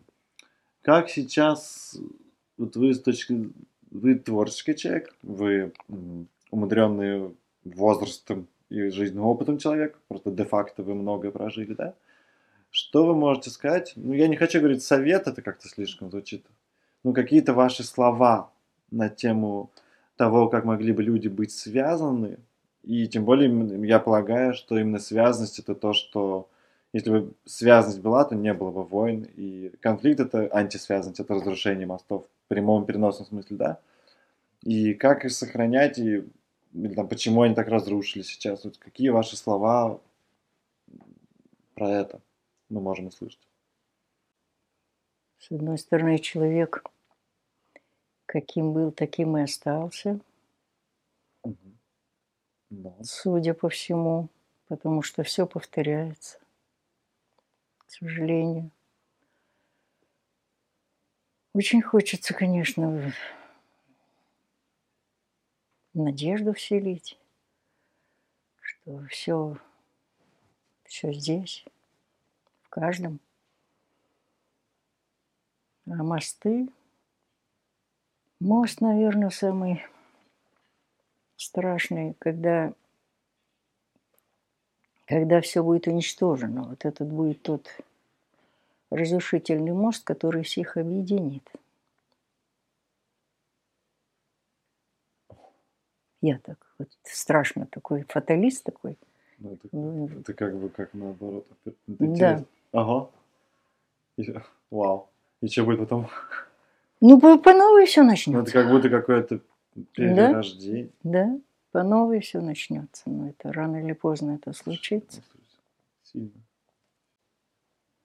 как 0.83 1.11
сейчас, 1.11 1.97
вот 2.57 2.77
вы 2.77 2.95
с 2.95 3.01
точки, 3.01 3.51
вы 3.91 4.15
творческий 4.15 4.77
человек, 4.77 5.15
вы 5.23 5.73
умудренный 6.51 7.35
возрастом 7.65 8.47
и 8.69 8.89
жизненным 8.89 9.27
опытом 9.27 9.59
человек, 9.59 9.99
просто 10.09 10.31
де-факто 10.31 10.83
вы 10.83 10.95
многое 10.95 11.31
прожили, 11.31 11.75
да? 11.75 11.95
Что 12.71 13.07
вы 13.07 13.15
можете 13.15 13.51
сказать? 13.51 13.93
Ну, 13.97 14.13
я 14.13 14.29
не 14.29 14.37
хочу 14.37 14.59
говорить 14.61 14.83
совет, 14.83 15.27
это 15.27 15.41
как-то 15.41 15.69
слишком 15.69 16.11
звучит. 16.11 16.45
Ну, 17.05 17.13
какие-то 17.13 17.55
ваши 17.55 17.85
слова 17.85 18.51
на 18.91 19.09
тему 19.09 19.71
того, 20.17 20.49
как 20.49 20.65
могли 20.65 20.93
бы 20.93 21.03
люди 21.03 21.29
быть 21.29 21.53
связаны. 21.53 22.39
И 22.87 23.07
тем 23.09 23.25
более, 23.27 23.51
я 23.87 23.99
полагаю, 24.01 24.55
что 24.55 24.79
именно 24.79 24.99
связанность 24.99 25.59
это 25.59 25.75
то, 25.75 25.93
что 25.93 26.49
Если 26.93 27.11
бы 27.11 27.35
связанность 27.45 28.01
была, 28.01 28.25
то 28.25 28.35
не 28.35 28.55
было 28.55 28.71
бы 28.71 28.85
войн. 28.85 29.27
И 29.37 29.71
конфликт 29.81 30.21
это 30.21 30.49
антисвязанность, 30.53 31.21
это 31.21 31.35
разрушение 31.35 31.87
мостов 31.87 32.27
в 32.27 32.49
прямом 32.49 32.87
переносном 32.87 33.27
смысле, 33.27 33.57
да. 33.57 33.81
И 34.63 34.95
как 34.95 35.25
их 35.25 35.33
сохранять, 35.33 35.99
и 35.99 36.25
или 36.75 36.95
там, 36.95 37.09
почему 37.09 37.43
они 37.43 37.55
так 37.55 37.69
разрушили 37.69 38.23
сейчас? 38.23 38.65
Вот 38.65 38.79
какие 38.79 39.09
ваши 39.11 39.37
слова 39.37 40.01
про 41.75 41.91
это 41.91 42.21
мы 42.69 42.81
можем 42.81 43.07
услышать? 43.07 43.41
С 45.39 45.51
одной 45.51 45.79
стороны, 45.79 46.19
человек 46.19 46.85
каким 48.27 48.73
был, 48.73 48.93
таким 48.93 49.37
и 49.37 49.43
остался. 49.43 50.21
Судя 53.03 53.55
по 53.55 53.69
всему, 53.69 54.29
потому 54.69 55.03
что 55.03 55.23
все 55.23 55.47
повторяется, 55.47 56.39
к 57.79 57.91
сожалению. 57.91 58.71
Очень 61.53 61.81
хочется, 61.81 62.35
конечно, 62.35 63.13
надежду 65.95 66.53
вселить, 66.53 67.19
что 68.61 69.07
все, 69.07 69.57
все 70.85 71.13
здесь, 71.13 71.65
в 72.63 72.69
каждом. 72.69 73.21
А 75.87 76.03
мосты, 76.03 76.69
мост, 78.41 78.81
наверное, 78.81 79.31
самый 79.31 79.87
страшный, 81.37 82.15
когда, 82.19 82.73
когда 85.07 85.41
все 85.41 85.63
будет 85.63 85.87
уничтожено. 85.87 86.63
Вот 86.65 86.85
этот 86.85 87.09
будет 87.09 87.43
тот 87.43 87.69
разрушительный 88.91 89.73
мост, 89.73 90.05
который 90.05 90.43
всех 90.43 90.77
объединит. 90.77 91.47
Я 96.23 96.39
так 96.39 96.59
вот 96.79 96.89
страшно 97.05 97.67
такой 97.67 98.05
фаталист 98.09 98.65
такой. 98.65 98.97
Ну, 99.39 99.53
это, 99.53 99.69
Ну, 99.73 100.09
это 100.21 100.33
как 100.35 100.57
бы 100.57 100.71
как 100.71 100.95
наоборот. 100.95 101.47
Это 101.65 101.77
Да. 101.87 102.45
Ага. 102.73 103.11
И- 104.17 104.35
вау. 104.71 105.09
И 105.43 105.49
что 105.49 105.65
будет 105.65 105.81
потом? 105.81 106.09
Ну, 107.03 107.21
по, 107.21 107.37
по 107.39 107.53
новой 107.53 107.85
все 107.85 108.03
Ну, 108.03 108.09
начнется. 108.09 108.43
это 108.43 108.53
как 108.53 108.71
будто 108.71 108.89
какое-то 108.89 109.41
перерождение. 109.85 110.91
Да, 111.03 111.39
по 111.73 111.83
новой 111.83 112.21
все 112.21 112.41
начнется. 112.41 113.03
Но 113.11 113.29
это 113.29 113.53
рано 113.53 113.77
или 113.77 113.93
поздно 113.93 114.33
это 114.33 114.53
случится. 114.53 115.23
Сильно. 116.03 116.31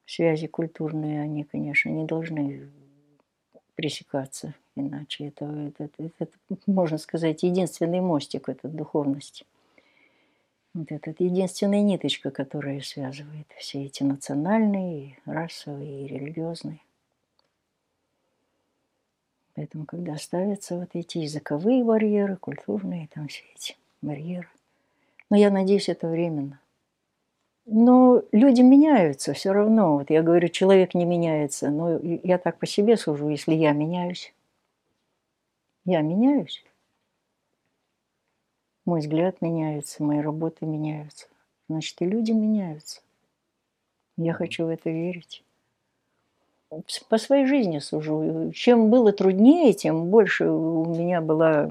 Связи 0.05 0.47
культурные, 0.47 1.21
они, 1.21 1.43
конечно, 1.43 1.89
не 1.89 2.05
должны 2.05 2.69
пресекаться. 3.75 4.53
Иначе 4.75 5.27
это, 5.27 5.45
это, 5.45 5.83
это- 5.85 6.11
это, 6.19 6.31
можно 6.65 6.97
сказать, 6.97 7.43
единственный 7.43 8.01
мостик 8.01 8.49
этой 8.49 8.69
духовности. 8.69 9.45
Вот 10.73 10.91
этот 10.91 11.19
единственная 11.19 11.81
ниточка, 11.81 12.31
которая 12.31 12.79
связывает 12.81 13.47
все 13.57 13.85
эти 13.85 14.03
национальные, 14.03 15.17
расовые, 15.25 16.05
и 16.05 16.07
религиозные. 16.07 16.79
Поэтому, 19.61 19.85
когда 19.85 20.17
ставятся 20.17 20.75
вот 20.75 20.89
эти 20.93 21.19
языковые 21.19 21.83
барьеры, 21.83 22.35
культурные, 22.35 23.07
там 23.13 23.27
все 23.27 23.43
эти 23.55 23.77
барьеры. 24.01 24.47
Но 25.29 25.37
я 25.37 25.51
надеюсь, 25.51 25.87
это 25.87 26.07
временно. 26.07 26.59
Но 27.67 28.23
люди 28.31 28.61
меняются 28.61 29.33
все 29.33 29.51
равно. 29.51 29.99
Вот 29.99 30.09
я 30.09 30.23
говорю, 30.23 30.47
человек 30.47 30.95
не 30.95 31.05
меняется. 31.05 31.69
Но 31.69 31.99
я 31.99 32.39
так 32.39 32.57
по 32.57 32.65
себе 32.65 32.97
сужу, 32.97 33.29
если 33.29 33.53
я 33.53 33.73
меняюсь. 33.73 34.33
Я 35.85 36.01
меняюсь. 36.01 36.65
Мой 38.85 39.01
взгляд 39.01 39.41
меняется, 39.41 40.01
мои 40.01 40.21
работы 40.21 40.65
меняются. 40.65 41.27
Значит, 41.69 42.01
и 42.01 42.05
люди 42.05 42.31
меняются. 42.31 43.01
Я 44.17 44.33
хочу 44.33 44.65
в 44.65 44.69
это 44.69 44.89
верить. 44.89 45.43
По 47.09 47.17
своей 47.17 47.45
жизни 47.45 47.79
сужу. 47.79 48.51
Чем 48.53 48.89
было 48.89 49.11
труднее, 49.11 49.73
тем 49.73 50.05
больше 50.05 50.49
у 50.49 50.85
меня 50.85 51.19
была 51.21 51.69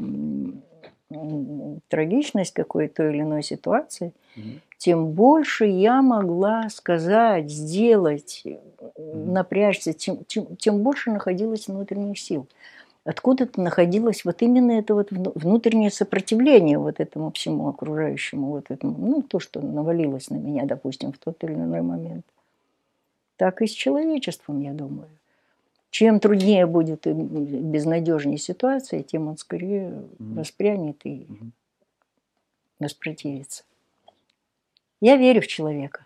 трагичность 1.89 2.53
какой-то 2.55 3.09
или 3.09 3.23
иной 3.23 3.43
ситуации 3.43 4.13
Мгм. 4.37 4.61
тем 4.79 5.07
больше 5.09 5.67
я 5.67 6.03
могла 6.03 6.69
сказать, 6.71 7.51
сделать, 7.51 8.43
Мгм. 8.97 9.33
напрячься, 9.33 9.93
тем, 9.93 10.25
тем, 10.27 10.57
тем 10.57 10.83
больше 10.83 11.11
находилось 11.11 11.67
внутренних 11.69 12.19
сил. 12.19 12.47
Откуда-то 13.05 13.61
находилось 13.61 14.25
вот 14.25 14.43
именно 14.43 14.73
это 14.73 14.95
вот 14.95 15.11
вну- 15.11 15.33
внутреннее 15.35 15.91
сопротивление 15.91 16.79
вот 16.79 17.01
этому 17.01 17.33
всему 17.33 17.69
окружающему, 17.69 18.47
вот 18.49 18.67
этому, 18.71 18.95
ну, 18.99 19.23
то, 19.23 19.41
что 19.41 19.61
навалилось 19.61 20.31
на 20.31 20.37
меня, 20.37 20.65
допустим, 20.67 21.13
в 21.13 21.19
тот 21.19 21.43
или 21.43 21.55
иной 21.55 21.81
момент. 21.83 22.25
Так 23.41 23.63
и 23.63 23.67
с 23.67 23.71
человечеством, 23.71 24.61
я 24.61 24.75
думаю. 24.75 25.09
Чем 25.89 26.21
труднее 26.21 26.67
будет 26.67 27.07
и 27.07 27.13
безнадежнее 27.15 28.37
ситуация, 28.37 29.03
тем 29.03 29.29
он 29.29 29.39
скорее 29.39 30.05
Мгм. 30.19 30.37
воспрянет 30.37 31.01
и 31.05 31.25
Мгм. 31.27 31.53
воспротивится. 32.79 33.65
Я 35.01 35.17
верю 35.17 35.41
в 35.41 35.47
человека. 35.47 36.05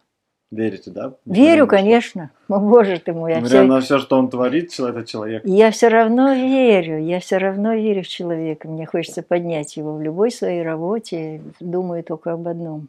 Верите, 0.52 0.92
да? 0.92 1.16
Верю, 1.26 1.66
конечно. 1.66 2.30
О, 2.46 2.60
Боже 2.60 3.00
ты 3.00 3.12
мой, 3.12 3.32
я 3.32 3.40
Несмотря 3.40 3.62
все, 3.62 3.68
на 3.68 3.80
все, 3.80 3.98
что 3.98 4.16
он 4.16 4.30
творит, 4.30 4.70
человек 4.70 4.98
это 4.98 5.08
человек. 5.08 5.44
я 5.44 5.72
все 5.72 5.88
равно 5.88 6.34
верю, 6.34 7.00
я 7.00 7.18
все 7.18 7.38
равно 7.38 7.74
верю 7.74 8.04
в 8.04 8.06
человека. 8.06 8.68
Мне 8.68 8.86
хочется 8.86 9.24
поднять 9.24 9.76
его 9.76 9.96
в 9.96 10.00
любой 10.00 10.30
своей 10.30 10.62
работе. 10.62 11.42
Думаю 11.58 12.04
только 12.04 12.30
об 12.30 12.46
одном. 12.46 12.86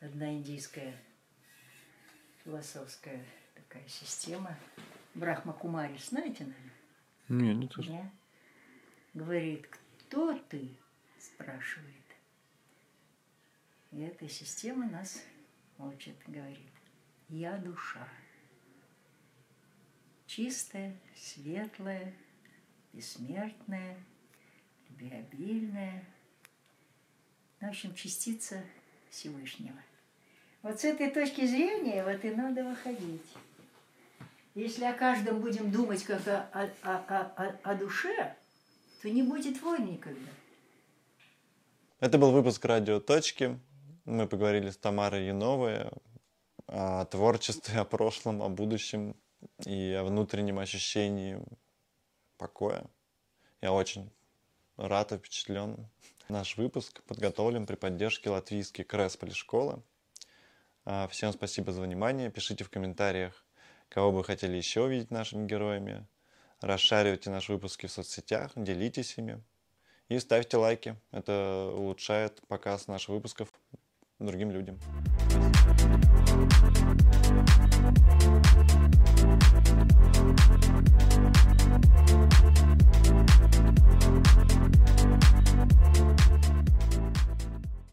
Одна 0.00 0.30
индийская 0.32 0.92
философская 2.44 3.18
такая 3.70 3.88
система. 3.88 4.56
Брахма 5.14 5.52
Кумари, 5.52 5.96
знаете, 5.98 6.44
наверное? 6.44 6.72
Не, 7.28 7.54
не 7.54 7.68
то. 7.68 7.82
Да? 7.82 8.10
Говорит, 9.14 9.68
кто 10.00 10.36
ты? 10.48 10.68
Спрашивает. 11.18 11.94
И 13.92 14.00
эта 14.00 14.28
система 14.28 14.88
нас 14.88 15.22
учит, 15.78 16.16
говорит. 16.26 16.72
Я 17.28 17.58
душа. 17.58 18.08
Чистая, 20.26 20.96
светлая, 21.14 22.14
бессмертная, 22.92 23.96
любвеобильная. 24.88 26.04
В 27.60 27.66
общем, 27.66 27.94
частица 27.94 28.64
Всевышнего. 29.10 29.78
Вот 30.62 30.80
с 30.80 30.84
этой 30.84 31.10
точки 31.10 31.46
зрения 31.46 32.04
вот 32.04 32.24
и 32.24 32.30
надо 32.30 32.64
выходить. 32.64 33.26
Если 34.54 34.84
о 34.84 34.92
каждом 34.92 35.40
будем 35.40 35.70
думать 35.70 36.02
как 36.04 36.26
о, 36.26 36.48
о, 36.52 36.70
о, 36.82 37.32
о- 37.36 37.56
о- 37.62 37.74
душе, 37.76 38.34
то 39.00 39.08
не 39.08 39.22
будет 39.22 39.60
войн 39.62 39.86
никогда. 39.86 40.30
Это 42.00 42.18
был 42.18 42.32
выпуск 42.32 42.64
«Радио 42.64 42.98
Точки». 42.98 43.58
Мы 44.04 44.26
поговорили 44.26 44.70
с 44.70 44.76
Тамарой 44.76 45.26
Яновой 45.26 45.90
о 46.66 47.04
творчестве, 47.04 47.80
о 47.80 47.84
прошлом, 47.84 48.42
о 48.42 48.48
будущем 48.48 49.14
и 49.64 49.92
о 49.92 50.04
внутреннем 50.04 50.58
ощущении 50.58 51.40
покоя. 52.36 52.84
Я 53.60 53.72
очень 53.72 54.10
рад 54.76 55.12
и 55.12 55.16
впечатлен. 55.18 55.86
Наш 56.28 56.56
выпуск 56.56 57.02
подготовлен 57.04 57.66
при 57.66 57.76
поддержке 57.76 58.30
латвийской 58.30 58.82
КРЭС 58.82 59.16
Полишколы. 59.16 59.82
А, 60.84 61.06
Всем 61.08 61.32
спасибо 61.32 61.72
за 61.72 61.82
внимание. 61.82 62.30
Пишите 62.30 62.64
в 62.64 62.70
комментариях, 62.70 63.44
кого 63.90 64.12
бы 64.12 64.24
хотели 64.24 64.56
еще 64.56 64.82
увидеть 64.82 65.10
нашими 65.10 65.46
героями. 65.46 66.06
Расшаривайте 66.60 67.28
наши 67.28 67.52
выпуски 67.52 67.86
в 67.86 67.92
соцсетях, 67.92 68.52
делитесь 68.54 69.18
ими. 69.18 69.42
И 70.08 70.18
ставьте 70.18 70.56
лайки. 70.56 70.96
Это 71.10 71.70
улучшает 71.74 72.40
показ 72.48 72.86
наших 72.86 73.10
выпусков 73.10 73.52
другим 74.18 74.50
людям. 74.50 74.78